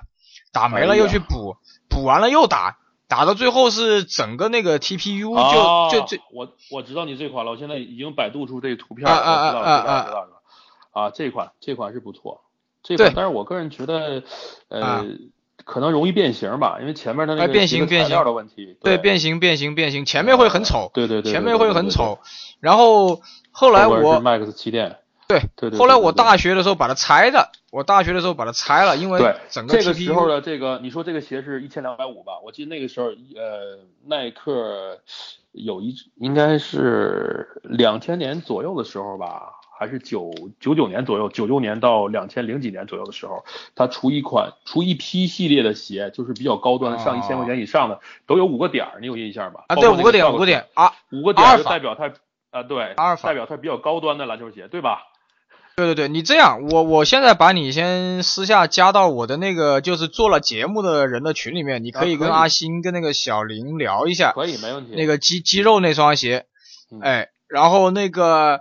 [0.52, 1.57] 打没了又去补，
[1.88, 10.26] 补补完了又打，打到最后是整个那个 TPU 哦就就就我我知道你这款了，我现在已经百度出这个图片了，啊啊啊啊
[10.92, 12.40] 啊这款这款是不错，
[12.82, 14.22] 这对款，但是我个人觉得，
[14.68, 15.04] 呃，啊
[15.64, 22.20] 可能容易变形吧，因为前面的那哎个变形变形的问题，对对变形变形变形，前面会很丑，对对对，前面会很丑。
[22.61, 23.20] 然后
[23.59, 32.34] 后后来我 Max 气垫，对对对，后来我大学的时候把它拆的，我大学的时候把它拆了，因为对整个这个时候的这个，你说这个鞋是一千两百五吧？
[32.44, 34.98] 我记得那个时候，呃，耐克
[35.52, 43.42] 有一应该是两千年左右的时候吧，还是九九九年左右，九六年到两千零几年左右的时候，
[43.74, 49.64] 它出一款出一批系列的鞋，就是比较高端的，上一千块钱以上的，都有五个点儿，你有印象吧？
[49.68, 52.12] 啊，对，五个点五个点啊，五个点儿就代表它
[52.57, 55.00] 啊，对，阿尔法代表它比较高端的篮球鞋，对吧？
[55.76, 64.94] 对对对，你这样，我我现在把你先私下加到我的那个就是做了节目的人的群里面，你可以跟阿星跟那个小林聊一下可以，没问题。
[64.96, 66.46] 那个肌肌肉那双鞋，
[66.90, 68.61] 嗯哎，然后那个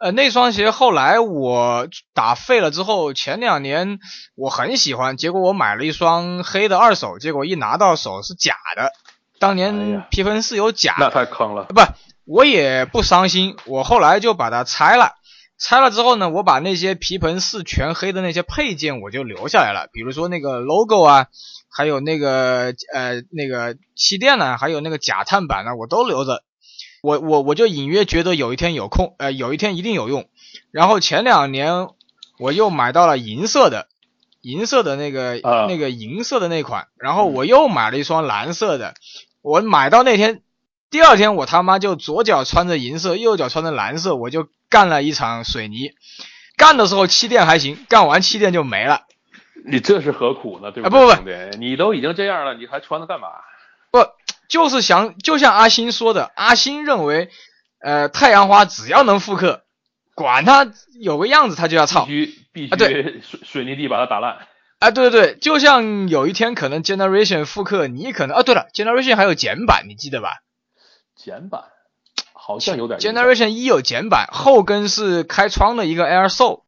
[0.00, 3.98] 呃那双鞋后来我打废了之后，前两年
[4.34, 8.92] 我很喜欢，结果我买了一双黑的二手，结果一拿到手是假的，
[9.38, 11.64] 当哎年呀皮分是有假那太坑了。
[11.64, 11.82] 不，
[12.26, 15.12] 我也不伤心，我后来就把它拆了。
[15.58, 21.28] 拆了之后呢，我把那些皮盆是全黑的那些配件我就留下来了，比如说那个 logo 啊，
[21.70, 26.42] 还有那个呃那个气垫呢，还有那个假碳板呢，我都留着。
[27.02, 30.28] 我我我就隐约觉得有一天有空，呃，有一天一定有用。
[30.72, 31.88] 然后前两年
[32.38, 33.86] 我又买到了银色的，
[34.40, 38.94] 银色的那个、啊那个银色的那款，然后我又买了一双蓝色的。
[39.40, 40.42] 我买到那天，
[40.90, 45.90] 第二天我他妈就左脚穿着银色，右脚穿着蓝色，我就干了一场水泥。
[46.56, 49.02] 干的时候气垫还行，干完气垫就没了。
[49.68, 50.70] 你这是何苦呢？
[50.70, 53.28] 对啊不不不，你都已经这样了，你还穿它干嘛？
[53.90, 54.06] 不，
[54.48, 57.30] 就是想，就像阿星说的，阿星认为，
[57.80, 59.64] 呃，太阳花只要能复刻，
[60.14, 60.70] 管它
[61.00, 62.26] 有个样子，他就要操必操。
[62.26, 64.38] 须必啊对水水泥地把它打烂。
[64.78, 70.38] 啊，对对对，就像有一天可能 Generation 复刻，你可能啊，对了，Generation 还有简版，你记得吧
[71.16, 71.64] 简版
[72.32, 76.60] 好像有点？Generation 一有简版，后跟是开窗的一个 Air Sole，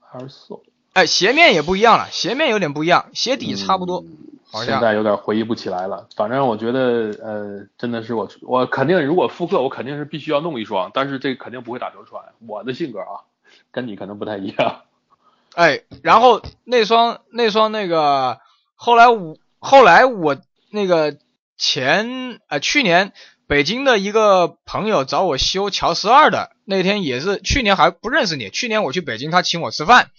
[0.00, 0.62] 还是瘦，
[0.92, 6.08] 哎，鞋面也不一样了，鞋面有点不一样，鞋底差不多，嗯现在有点回忆不起来了。
[6.16, 6.80] 反正我觉得，
[7.22, 12.24] 呃，真的是我我肯定如果复刻，我肯定是必须要弄一双，但是这肯定不会打球穿。
[12.46, 13.28] 我的性格啊，
[13.70, 14.82] 跟你可能不太一样。
[15.54, 18.40] 哎，然后那双那双那个，
[18.74, 20.36] 后来我后来我
[20.70, 21.16] 那个
[21.58, 23.12] 前呃去年
[23.48, 30.10] 北京的一个朋友找我修乔十二的，那天也是去年还不认识你，去年我去北京，他请我吃饭，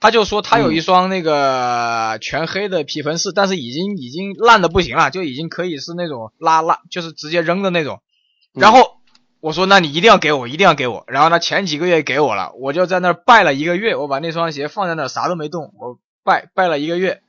[0.00, 8.02] 他就说他有一双那个全黑的皮盆式，但是已经已经烂的不行了，就已经可以是那种拉拉，就是直接扔的那种，
[8.52, 8.98] 然后。
[9.40, 11.04] 我说那你一定要给我，一定要给我。
[11.06, 17.20] 然后他前几个月给我了，我就在那儿拜了一个月，我把那双鞋放在那儿啥都没动，我拜拜了一个月。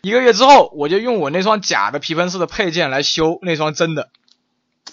[0.00, 4.08] 一个月之后，我就用我那双假的皮盆式的配件来修那双真的，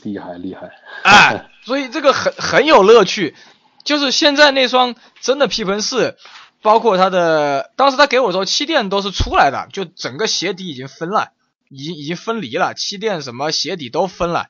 [0.06, 0.72] 厉害厉害，
[1.04, 3.36] 哎，所以这个很很有乐趣。
[3.84, 6.18] 就是现在那双真的皮盆四，
[6.62, 11.34] 包括它的，当时他给我的时候气垫都是出来的，就整个鞋底已经分了，
[11.70, 14.48] 已经已经分离了，气垫什么鞋底都分了。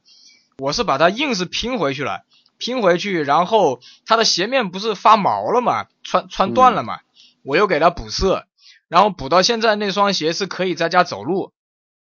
[0.58, 2.22] 我是把它硬是拼回去了，
[2.58, 7.00] 拼回去，然后它的鞋面不是发毛了嘛，穿穿断了嘛，
[7.44, 8.46] 我又给它补色，
[8.88, 11.52] 然后补到现在那双鞋是可以在家走路，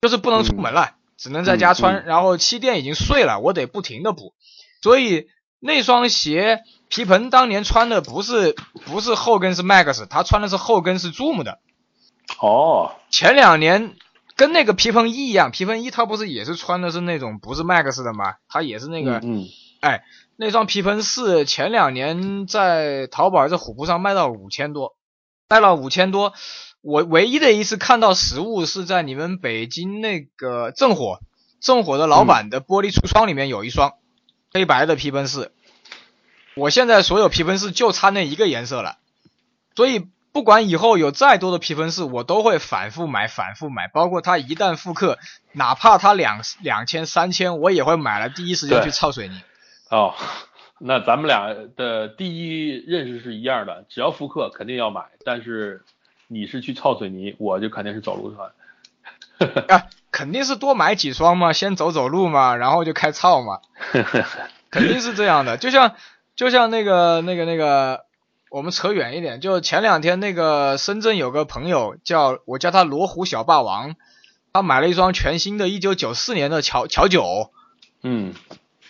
[0.01, 4.33] 就是不能出门了，只能在家穿，嗯嗯然后气垫已经碎了，我得不停的补，
[4.81, 5.27] 所以
[5.59, 8.55] 那双鞋皮蓬当年穿的不是
[8.85, 11.59] 不是后跟是 Max，他穿的是后跟是 Zoom 的，
[12.39, 13.95] 哦，前两年
[14.37, 18.35] 跟那个皮蓬一一样，皮蓬一他不是也是穿的是那种不是 Max 的吗？
[18.47, 19.45] 他也是那个，嗯，
[19.81, 20.03] 哎，
[20.37, 24.95] 那双皮蓬四前两年在淘宝还是虎扑上卖到五千多，
[25.49, 26.31] 卖了五千多。
[26.81, 31.19] 我唯一的一次看到实物是在你们北京那个正火，
[31.59, 33.93] 正火的老板的玻璃橱窗里面有一双
[34.53, 35.51] 黑白的皮盆四。
[36.55, 38.97] 我现在所有皮盆四就差那一个颜色了，
[39.75, 43.87] 所以不管以后有再多的皮盆四，我都会反复买，反复买。
[43.87, 45.17] 包括它一旦复刻，
[45.53, 49.41] 哪怕它两两千、三千，我也会买了，第一时间去操水泥。
[49.89, 50.15] 哦，
[50.79, 55.83] 那咱们俩的第一认识是一样的，只要复刻肯定要买，但是
[56.31, 58.51] 你是去操水泥，我就肯定是走路穿。
[59.67, 63.59] 啊，肯定是多买几双嘛，先走走路嘛，然后就开操嘛，
[64.69, 65.57] 肯定是这样的。
[65.57, 65.95] 就像
[66.35, 68.05] 就像那个那个那个，
[68.51, 73.95] 我们扯远一点，就前两天那个深圳有个朋友叫我叫他罗湖小霸王，
[74.53, 77.51] 他买了一双全新的1994年的乔乔九，
[78.03, 78.33] 嗯，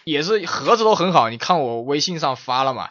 [0.03, 2.89] 也是盒子都很好，你看我微信上发了嘛，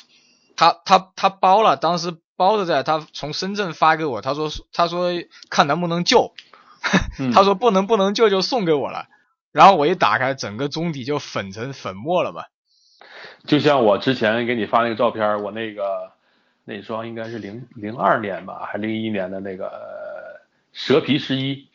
[0.56, 5.10] 他他他包了，当时包子在，他从深圳发给我，他说他说
[5.50, 6.32] 看能不能救，
[7.18, 7.32] 嗯。
[7.34, 9.08] 他说不能不能救就送给我了，
[9.52, 12.44] 然后我一打开，整个中底就粉成粉末了嘛，
[13.44, 16.12] 就像我之前给你发那个照片，我那个
[16.64, 20.40] 那双应该是零零二年吧，还零一年的那个呃
[20.72, 21.68] 蛇皮十一，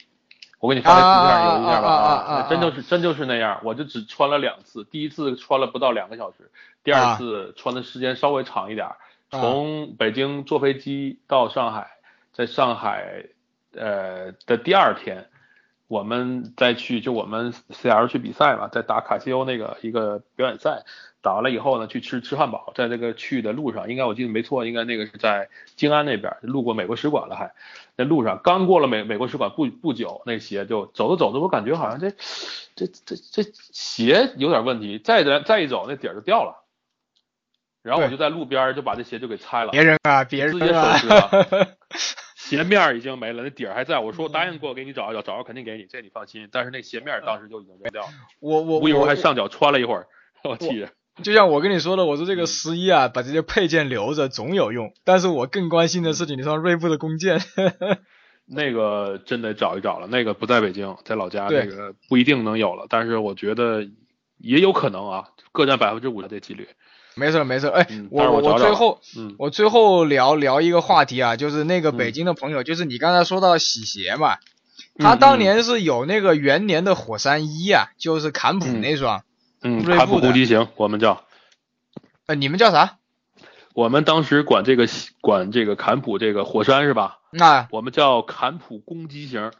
[0.59, 1.89] 我给你发那图片有印象吧？
[1.89, 6.49] 啊啊真就是真就是那样，我就只穿了两次，第一次穿了不到两个小时，
[6.85, 8.87] 第二次穿的时间稍微长一点，
[9.39, 11.97] 从北京坐飞机到上海，
[12.31, 13.25] 在上海
[13.75, 15.27] 呃的第二天。
[15.87, 20.85] 我们再去，就我们 CL 去比赛嘛，在打卡西欧那个一个表演赛，
[21.21, 27.53] 打完了以后呢，去吃吃汉堡，在那个去的路上，应该我记得没错，应该那个是在静安那边，路过美国使馆了还，
[27.95, 32.09] 那路上刚过了美美国使馆不不久，那鞋就走着走着，我感觉好像这
[32.75, 36.62] 这这这鞋有点问题，再再再一走，那底儿就掉了，
[37.83, 40.73] 然后我就在路边就把这鞋就给拆了，别人啊，别人自己。
[42.35, 43.99] 鞋面儿已经没了，那底儿还在。
[43.99, 46.49] 我说我答应过给你找一找，找着肯定给你，这你放心。
[46.51, 48.09] 但是那鞋面儿当时就已经扔掉了，
[48.41, 50.07] 我我我一我还上脚穿了一会儿，
[50.43, 50.89] 我气着。
[51.21, 54.93] 就像我跟你说的，我说这个十一啊，把这些配件留着总有用。
[55.03, 57.39] 但是我更关心的是你双锐步的弓箭。
[58.45, 62.87] 那个真得找一找了，那个不在北京，在老家，那个不一定能有了。
[62.89, 63.87] 但是我觉得
[64.37, 66.67] 也有可能啊，各占百分之五的这几率。
[67.15, 69.35] 没事儿没事儿，哎，嗯我我我最后嗯。
[69.37, 74.37] 我最后聊聊一个话题啊，就是那个嗯北京的朋友，就是你刚才说到洗鞋嘛，
[74.97, 78.81] 他当年是有那个元年的火山一啊，就是坎普嗯。
[78.81, 79.23] 那双，
[79.61, 81.23] 嗯，坎普攻击型，我们叫，
[82.27, 82.97] 呃，你们叫啥？
[83.73, 84.87] 我们当时管这个
[85.19, 87.17] 管这个坎普这个火山是吧？
[87.31, 89.51] 那我们叫坎普攻击型。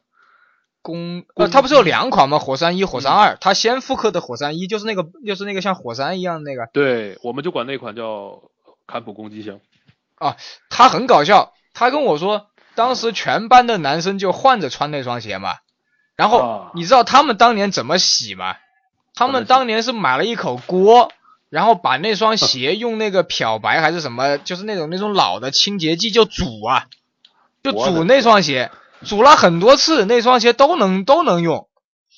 [0.84, 2.38] 攻攻呃，它不是有两款吗？
[2.38, 8.44] 火山一、火山二，它先复刻的火山一就是那个就是那个像火山一样的那个，对，我们就管那款叫
[8.86, 9.60] 坎普攻击型。
[10.70, 15.56] 他很搞笑，他跟我说，当时全班的男生就换着穿那双鞋嘛，
[16.16, 18.56] 然后啊你知道他们当年怎么洗吗？
[19.16, 21.12] 他们当年是买了一口锅，
[21.50, 26.88] 然后把那双鞋 用那个漂白还是什么，就是那种那种老的清洁剂就煮啊，
[27.62, 28.72] 就煮那双鞋，
[29.04, 31.68] 煮了很多次，那双鞋都能都能用，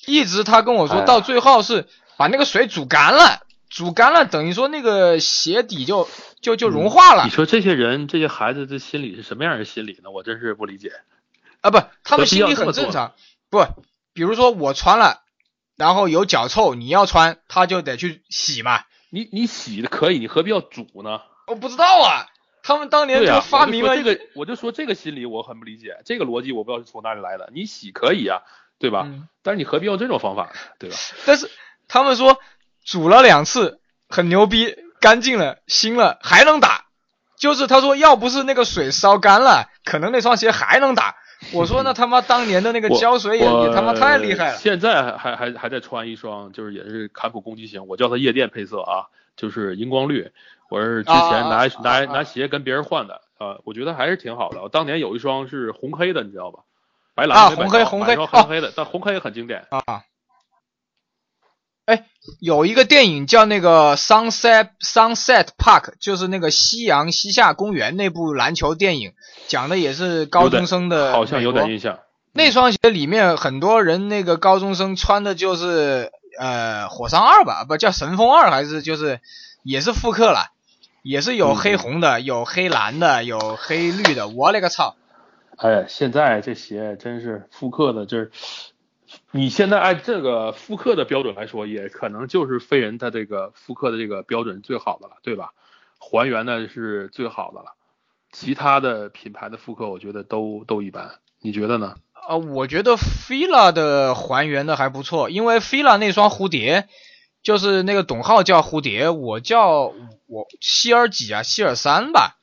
[0.06, 6.08] 一直他跟我说到最后是把那个水煮干了，煮干了等于说那个鞋底就
[6.40, 7.30] 就就融化了你。
[7.30, 10.10] 说这些人这些孩子这心理是什么样的心理呢？
[10.10, 10.92] 我真是不理解。
[11.60, 13.12] 啊，不，他们心里要这么做很正常。
[13.50, 13.66] 不，
[14.12, 15.22] 比如说我穿了，
[15.76, 18.82] 然后有脚臭，你要穿，他就得去洗嘛。
[19.10, 21.20] 你你洗的可以，你何必要煮呢？
[21.46, 22.26] 我不知道啊，
[22.66, 27.48] 他们当年就发明了这个，我就说这个心理我很不理解，这个逻辑我不知道是从哪里来的。
[27.54, 28.42] 你洗可以啊，
[28.80, 29.04] 对吧？
[29.06, 30.50] 嗯但是你何必用这种方法呢？
[30.80, 30.96] 对吧？
[31.24, 31.48] 但是
[31.86, 32.40] 他们说
[32.84, 36.86] 煮了两次很牛逼，干净了，新了还能打。
[37.38, 41.14] 就是他说要不是那个水烧干了，可能那双鞋还能打。
[41.52, 44.58] 我说那他妈当年的那个胶水也我也他妈太厉害了。
[44.58, 49.06] 现在还还还还在穿一双，就是也是坎普攻击型，我叫它夜店配色啊，
[49.36, 50.32] 就是荧光绿。
[50.70, 54.62] 我是之前拿、拿啊拿鞋跟别人换的啊，我觉得还是挺好的。
[54.62, 56.60] 我当年有一双是红黑的，你知道吧？
[57.14, 59.66] 白蓝啊红黑红黑红黑的，但红黑也很经典。
[59.70, 60.02] 啊。
[61.86, 62.04] 哎，
[62.40, 69.12] 有一个电影叫那个 Sunset Sunset Park，就是那个夕阳西下公园那部篮球电影，
[69.46, 72.00] 讲的也是高中生的好像有点印象。
[72.32, 76.10] 那双鞋里面很多人那个高中生穿的就是
[76.40, 79.20] 呃火山二吧，不叫神风二还是就是
[79.62, 80.50] 也是复刻了，
[81.06, 84.26] 也是有黑红的，有黑蓝的，有黑绿的。
[84.26, 84.96] 我勒个操！
[85.56, 88.32] 哎，现在这鞋真是复刻的，就是
[89.30, 95.52] 你现在按这个复刻的标准来说，也可能就是飞人的这个复刻的这个标准最好的了，对吧？
[96.00, 97.76] 还原的是最好的了，
[98.32, 101.94] 其他的品牌的复刻，我觉得都都一般，你觉得呢？
[102.28, 106.88] 呃，我觉得 fila 的还原的还不错，因为 fila 那双蝴蝶，
[107.46, 109.92] 就是那个董浩叫蝴蝶，我叫
[110.26, 112.38] 我希尔几啊，希尔三吧，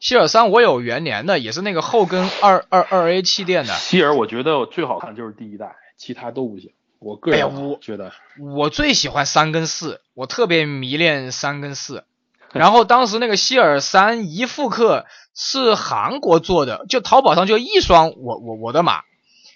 [0.00, 3.72] 希尔三我有元年的，也是那个后跟二二二 A 气垫的。
[3.74, 6.72] 希尔我觉得最好看就是第一代，其他都不行。
[6.98, 12.02] 我个人哎觉得，我最喜欢三跟四，我特别迷恋三跟四。
[12.52, 15.06] 然后当时那个希尔三一复刻
[15.36, 19.02] 是韩国做的，就淘宝上就一双我我我的码，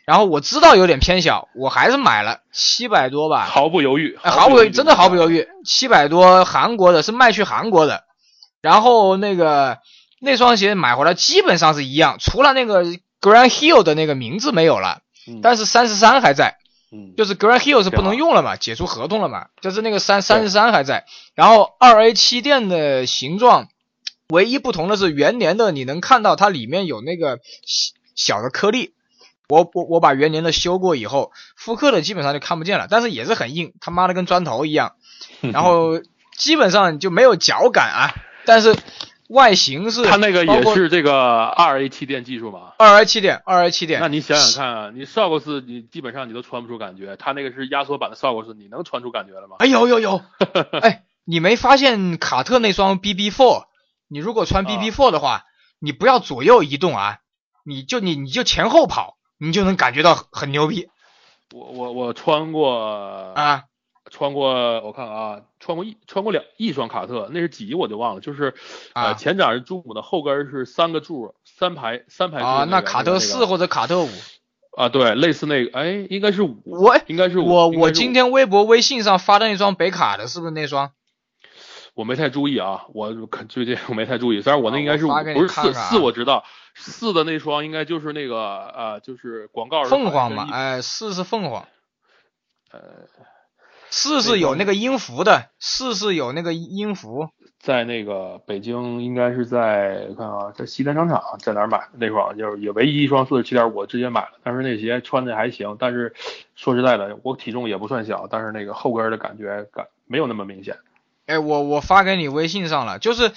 [0.05, 5.39] 然后我知道有点偏小，我还是买了七百多吧，毫不犹豫，哎，毫不犹豫，真的毫不犹豫。
[5.39, 8.05] 豫，七百多韩国的是卖去韩国的，
[8.61, 9.79] 然后那个
[10.21, 12.85] 那双鞋买回来基本上是一样，除了那个
[13.21, 16.59] Grand Hill 的那个名字没有了，嗯但是三十三还在。
[16.95, 23.69] 嗯，就是 Grand Hill 是不能用了嘛，解除合同了嘛，就是那个三三十三还在，然后二 A 气垫的形状，
[24.29, 27.39] 唯一不同的是元年的你能看到它里面有那个
[28.15, 28.93] 小小的颗粒，
[29.53, 34.95] 我我我把元年的修过以后，复刻的基本上就看不见了，但是也是很硬，他妈的跟砖头一样，
[35.53, 36.01] 然后
[36.37, 38.15] 基本上就没有脚感啊，
[38.47, 38.77] 但是。
[39.29, 42.75] 外形是它那个也是这个二 A 气垫技术嘛？
[42.77, 43.99] 二 A 气垫，二 A 气垫。
[43.99, 49.57] 那你想想看啊，你 SOX 你基本上你都穿不出感觉，它那个是压缩版的 SOX，你能穿出感觉了吗？
[49.61, 50.21] 哎有有有，
[50.83, 53.65] 哎，你没发现卡特那双 BB Four？
[54.07, 55.45] 你如果穿 BB Four 的话，
[55.79, 57.21] 你不要左右移动啊，
[57.65, 60.89] 你就你你就前后跑，你就能感觉到很牛逼。
[61.53, 63.65] 我我我穿过啊。
[64.11, 64.51] 穿过
[64.83, 68.53] 我看啊，穿过一穿过两一双卡特，那是几我就忘了，就是
[68.93, 74.09] 呃前掌是朱姆的，后跟是三个柱，三排三排啊，那卡特四或者卡特五
[74.77, 80.91] 啊，对，类似那个，哎，应该是五，我应该是我我今天微博微信上发的那双北卡的，是不是那双？
[81.95, 83.13] 我没太注意啊，我
[83.49, 91.67] 最近我没太注意，虽然我那应该是五，不是四四，我知道四的那双应该就是那个呃，就是广告凤凰嘛，哎，四是凤凰，
[92.71, 92.81] 呃。
[93.95, 97.29] 四是有那个音符的，四是有那个音符，
[97.59, 104.39] 在那个北京应该是在看啊，在西单商场，在哪儿买那双就是也唯一一双四十七点五，直接买了。
[104.43, 106.15] 但是那鞋穿的还行，但是
[106.55, 110.79] 说实在的，我体重也不算小，但是那个后跟的感觉感没有那么明显。
[111.33, 113.33] 哎，我我发给你微信上了，就是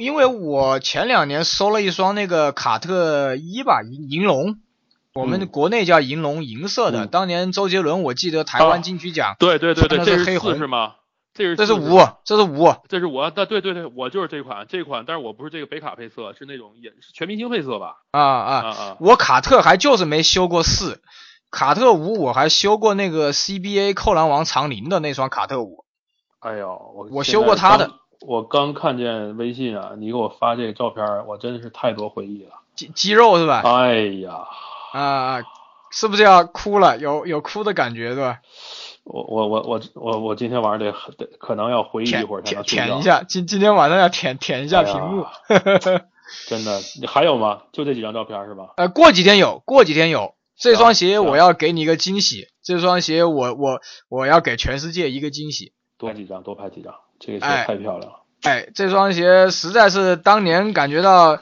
[0.00, 4.58] 因为我前两年收了一双那个卡特一吧银银龙。
[5.14, 10.94] 我们国内叫银龙银色的，当年周杰伦我记得台湾金曲奖，对对对对，这是黑红是吗？
[11.34, 17.96] 这是这是五，这是五，这是我，对对对对，我就是这款这款，但是我不是这个北卡配色，是那种也是全明星配色吧？
[18.12, 18.96] 啊啊啊！
[19.00, 21.00] 我卡特还就是没修过四，
[21.50, 25.84] 卡特五我还修过那个 CBA 扣篮王长林的那双卡特五。
[26.40, 33.62] 哎呦，我我修过他的，我刚看见微信啊，你给我发这个照片，我真的是太多回忆了，肌肌肉是吧？
[33.64, 34.46] 哎呀。
[34.92, 35.40] 啊，
[35.90, 36.96] 是不是要哭了？
[36.98, 38.38] 有有哭的感觉，对吧？
[39.04, 43.22] 我我我我我我今天晚上得得可能要回忆一会儿才能舔一下。
[43.22, 45.26] 今今天晚上要舔舔一下屏幕。
[46.46, 47.62] 真的，你还有吗？
[47.72, 48.74] 就这几张照片是吧？
[48.76, 50.34] 呃，过几天有，过几天有。
[50.58, 52.48] 这双鞋我要给你一个惊喜。
[52.62, 55.72] 这双鞋我我我要给全世界一个惊喜。
[55.98, 56.94] 多拍几张，多拍几张。
[57.18, 58.20] 这个鞋太漂亮了。
[58.42, 61.40] 哎，这双鞋实在是当年感觉到。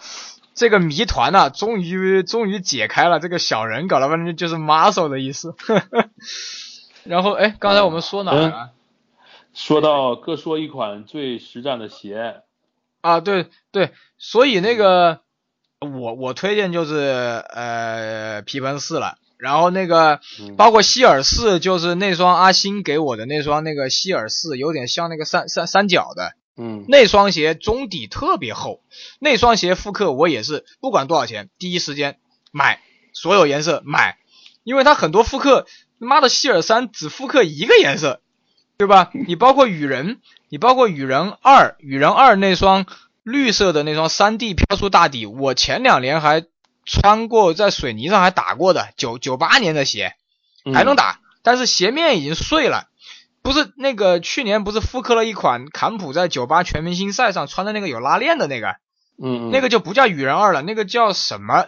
[0.58, 3.20] 这个谜团呢，终于终于解开了。
[3.20, 5.54] 这个小人搞了半天就是 muscle 的意思。
[7.04, 8.70] 然后，哎，刚才我们说哪了？
[9.52, 12.40] 说到各说一款最实战的鞋。
[13.02, 15.20] 啊，对对，所以那个
[15.80, 19.18] 我我推荐就是呃皮蓬四了。
[19.38, 20.20] 然后那个
[20.56, 26.32] 包括希尔四，就是那双阿星给我的那双那个希尔四，有点像那个三三三角的。
[26.58, 28.80] 嗯，那双鞋中底特别厚，
[29.18, 32.18] 那双鞋复刻我也是不管多少钱，第一时间
[32.50, 32.80] 买，
[33.12, 34.16] 所有颜色买，
[34.64, 35.66] 因为它很多复刻，
[35.98, 38.22] 妈的希尔三只复刻一个颜色，
[38.78, 39.10] 对吧？
[39.26, 42.86] 你包括雨人，你包括雨人二，雨人二那双
[43.22, 46.46] 绿色的那双三 D 飘出大底，我前两年还
[46.86, 50.14] 穿过，在水泥上还打过的，九九八年的鞋
[50.72, 52.86] 还能打，但是鞋面已经碎了。
[53.42, 58.76] 不是那个去年不是复刻了一款坎普在九八全明星赛上穿的那个有拉链的那个，
[59.22, 61.66] 嗯，那个就不叫雨人二了，那个叫什么？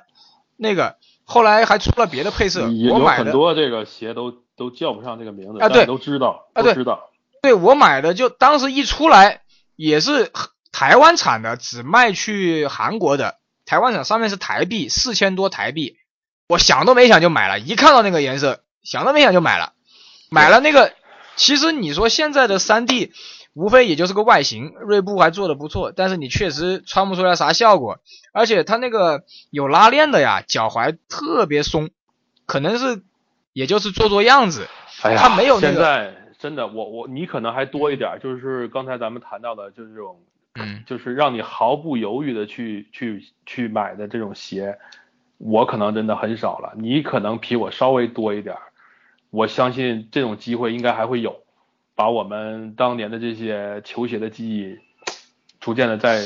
[0.56, 7.10] 那个后来还出了别的配色，我买的很多这个鞋都都叫不上这个名字啊，对，都知道啊，对，知道，
[7.42, 9.42] 对我买的就当时一出来
[9.76, 10.32] 也是
[10.72, 13.37] 台湾产的，只卖去韩国的，
[13.68, 15.99] 台湾厂上面是台币四千多台币，
[16.49, 19.74] 我想都没想就买了，一看到那个颜色，想都没想就买了，
[20.30, 20.95] 买了那个。
[21.36, 23.12] 其实你说现在的三 D，
[23.53, 28.00] 无非也就是个外形，锐步还做的不错，但是你确实穿不出来啥效果，
[28.32, 31.90] 而且它那个有拉链的呀，脚踝特别松，
[32.46, 33.03] 可能是
[33.53, 34.66] 也就是做做样子，
[35.03, 35.74] 它没有那个。
[35.74, 40.18] 现在真的，我我你可能还多一点，就是刚才咱们谈到的，就是这种，
[40.59, 44.79] 嗯，就是让你毫不犹豫的去去去买的这种鞋，
[45.39, 48.57] 我可能真的很少了，你可能比我稍微多一点。
[49.30, 51.43] 我相信这种机会应该还会有，
[51.95, 54.79] 把我们当年的这些球鞋的记忆，
[55.61, 56.25] 逐渐的再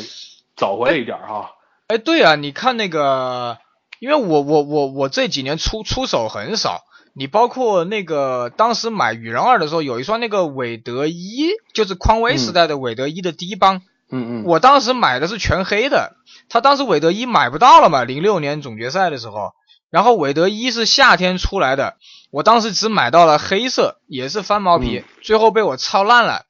[0.55, 1.53] 找回来一点哈。
[1.89, 3.59] 哎，对啊，你看那个，
[3.99, 16.16] 因为我我我我这几年出出手很少，你包括那个当时买羽人二的时候，有一双那个韦德一，就是匡威时代的韦德一的低帮，嗯嗯，我当时买的是全黑的，
[16.48, 19.52] 他当时韦德一买不到了嘛，零六年总决赛的时候。
[19.90, 21.97] 然后韦德一是夏天出来的，
[22.30, 26.44] 我当时只买到了黑色，也是翻毛皮，最后被我操烂了。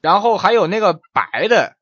[0.00, 1.74] 然后还有那个白的，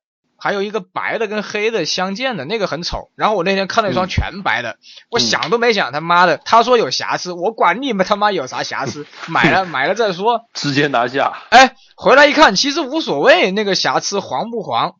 [0.46, 3.10] 还有一个白的跟黑的相间的那个很丑。
[3.16, 4.78] 然后我那天看了一双全白的，
[5.10, 11.42] 我想都没想，他妈的，他说有瑕疵，我管你们他妈有啥瑕疵， 买了买了再说，直接拿下。
[11.50, 14.94] 哎，回来一看，其实无所谓，那个瑕疵黄不黄，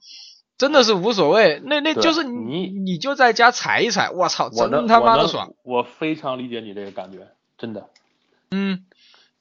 [0.59, 1.62] 真的是无所谓。
[1.64, 5.52] 那那就是你你就在家踩一踩，我操，真他妈的爽。
[5.62, 7.89] 我非常理解你这个感觉，真的。
[8.51, 8.85] 嗯，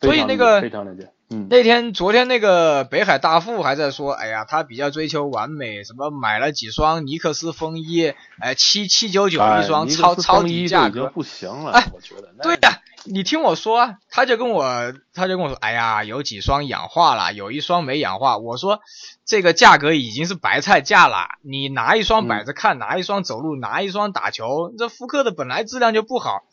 [0.02, 1.10] 所以那个非常理解。
[1.30, 12.31] 嗯，那天昨天那个北海大富还在说，哎呀，他比较追求完美，什么买了几双尼克斯风衣，哎，七七九九一双，超超低价格，不行了，哎，我觉得。
[12.43, 18.38] 对呀，你听我说，他就跟我，他就跟我说，哎呀，有几双氧化了，有一双没氧化。
[18.38, 18.81] 我说，
[19.26, 26.43] 这个价格已经是白菜价了，你拿一双摆着看，拿一双走路，拿一双打球，这复刻的本来质量就不好。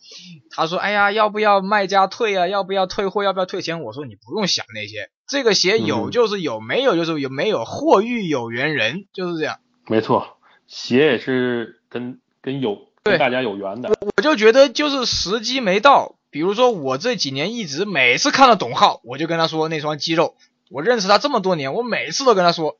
[0.51, 2.48] 他说，哎呀，要不要卖家退啊？
[2.48, 3.22] 要不要退货？
[3.22, 3.82] 要不要退钱？
[3.82, 9.59] 我说，你不用想那些，这个鞋有就是有，没有就是有没有，货遇有缘人，就是这样。
[9.86, 10.36] 没错，
[10.66, 12.78] 鞋也是跟跟有。
[13.05, 16.14] 跟大家有缘的，我我就觉得就是时机没到。
[16.30, 20.36] 比如说我这几年一直每次看到董浩，我就跟他说那双肌肉，
[20.70, 22.78] 我认识他这么多年，我每次都跟他说。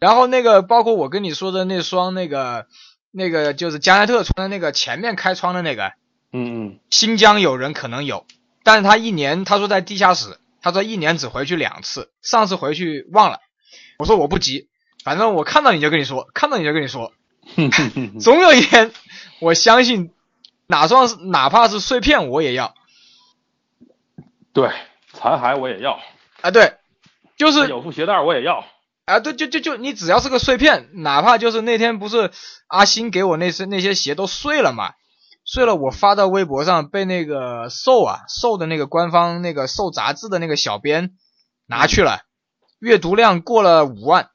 [0.00, 2.66] 然后那个包括我跟你说的那双那个
[3.10, 5.92] 那个就是加内特穿的那个前面开窗的那个，
[6.32, 8.26] 嗯嗯，新疆有人可能有，
[8.62, 13.40] 但是他一年他说在地下室，他说一年只回去两次，上次回去忘了。
[13.98, 14.68] 我说我不急，
[15.04, 17.12] 反正我看到你就跟你说，看到你就跟你说，
[18.20, 18.92] 总有一天。
[19.40, 20.10] 我相信，
[20.66, 22.74] 哪双是哪怕是碎片我也要。
[24.52, 24.68] 对，
[25.12, 26.00] 残骸我也要。
[26.40, 26.74] 啊，对，
[27.36, 28.64] 就是有副鞋带我也要。
[29.04, 32.32] 啊，对，就就就你只要是个碎片，哪怕就是那天不是
[32.66, 34.94] 阿星给我那些那些鞋都碎了嘛，
[35.50, 41.12] 碎了我发到微博上被那个瘦啊瘦的那个官方那个瘦杂志的那个小编
[41.64, 42.20] 拿去了，
[42.78, 44.28] 阅读量过了五万。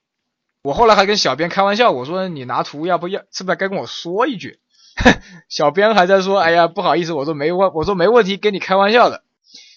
[0.64, 4.60] 我后来还跟小编开玩笑，我说你拿图要不要，是不是该跟我说一句？
[5.49, 9.22] 小编还在说：“哎呀，不好意思，我说没问，我说没问题，跟你开玩笑的。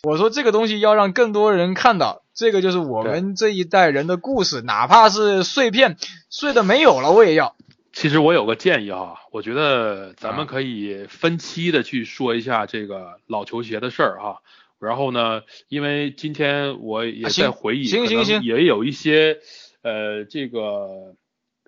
[0.04, 5.98] 我说这个东西要让更多人看到，这个就是我们这一代人的故事，哪怕是碎片
[6.30, 7.56] 碎的没有了，我也要。”
[7.96, 14.42] 其实我有个建议哈，我觉得咱们可以分期的去说一下这个老球鞋的事儿哈。
[14.78, 19.38] 然后呢，因为今天我也在回忆，行行行，也有一些
[19.80, 21.14] 呃这个。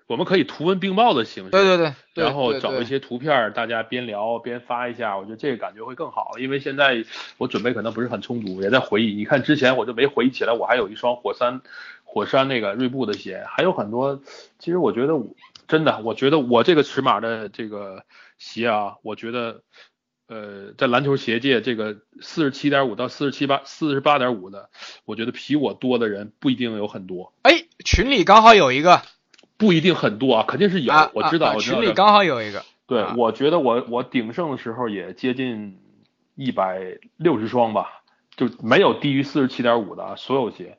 [0.05, 6.33] 我们可以图文并茂的形式，对对对，然后找一些图片，大家边聊边发一下，我觉得这个感觉会更好。
[6.39, 7.05] 因为现在
[7.37, 9.15] 我准备可能不是很充足，也在回忆。
[9.15, 11.61] 你看之前我就没回忆起来，我还有一双火山
[12.03, 14.19] 火山那个锐步的鞋，还有很多。
[14.57, 15.13] 其实我觉得
[15.69, 18.03] 真的，我觉得我这个尺码的这个
[18.37, 19.63] 鞋啊，我觉得
[20.27, 24.69] 呃，在篮球鞋界这个四十七点五到四十七八四十八点五的，
[25.05, 27.31] 我觉得比我多的人不一定有很多。
[27.43, 29.01] 哎，群里刚好有一个。
[29.57, 32.63] 不一定很多啊，肯定是有，我知道，群里刚好有一个。
[32.87, 35.81] 对，我觉得我我鼎盛的时候也接近
[36.35, 38.01] 一百六十双吧，
[38.37, 40.77] 就没有低于四十七点五的啊所有鞋，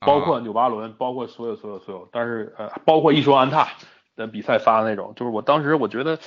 [0.00, 3.68] 包括纽巴伦，包括所有所有所有，但是呃，包括一双安踏
[4.16, 6.18] 的比赛发的那种，就是我当时我觉得。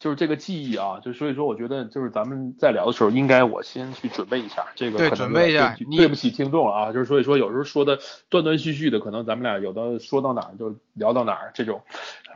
[0.00, 4.98] 就是这个记忆啊，就所以说，我觉得就是咱们在聊的时候，应该我先去准备一下这个。
[4.98, 5.74] 对，准备一下。
[5.96, 7.98] 对不起听众了啊，就是所以说，有时候说的
[8.28, 11.80] 断断续续的，可能咱们俩有的说到哪儿就聊到哪儿，这种，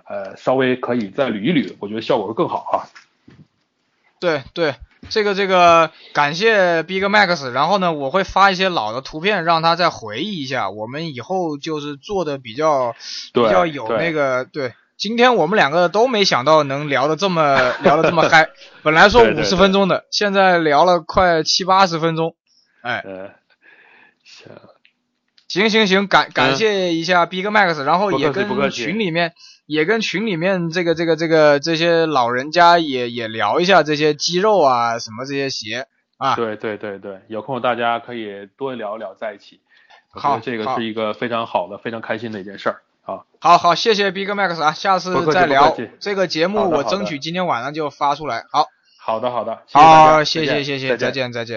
[0.06, 2.88] 呃，稍微可以再捋一捋，我觉得效果会更好啊。
[4.18, 4.74] 对对，
[5.08, 12.94] 这个这个感谢 Big Max，然后呢，我会发一些老的图片让他再回忆一下，我们以后就是做的比较
[13.32, 14.74] 比较有那个对。
[14.96, 18.48] 今天我们两个都没想到能聊的这么聊的这么 嗨，
[18.82, 22.34] 本来说五十分钟的，现在聊了快七八十分钟，
[22.82, 23.04] 哎，
[24.24, 24.48] 行，
[25.48, 29.32] 行行行，感感谢一下 Big Max，然后也跟群里面
[29.66, 35.86] 也跟群里面这个这个这个这些老人家也也聊一下这些肌肉啊什么这些鞋
[36.18, 39.60] 啊，对对对对，有空大家可以多聊聊在一起，
[40.10, 42.82] 好，这个是一个非常好的非常开心的一件事儿。
[43.00, 45.74] 好，好，好，谢谢 Big Max 啊，下次再聊。
[45.98, 48.44] 这个节目，我争取今天晚上就发出来。
[48.50, 48.66] 好，
[49.00, 51.56] 好的，好的，好，谢谢，谢谢，再见，再见。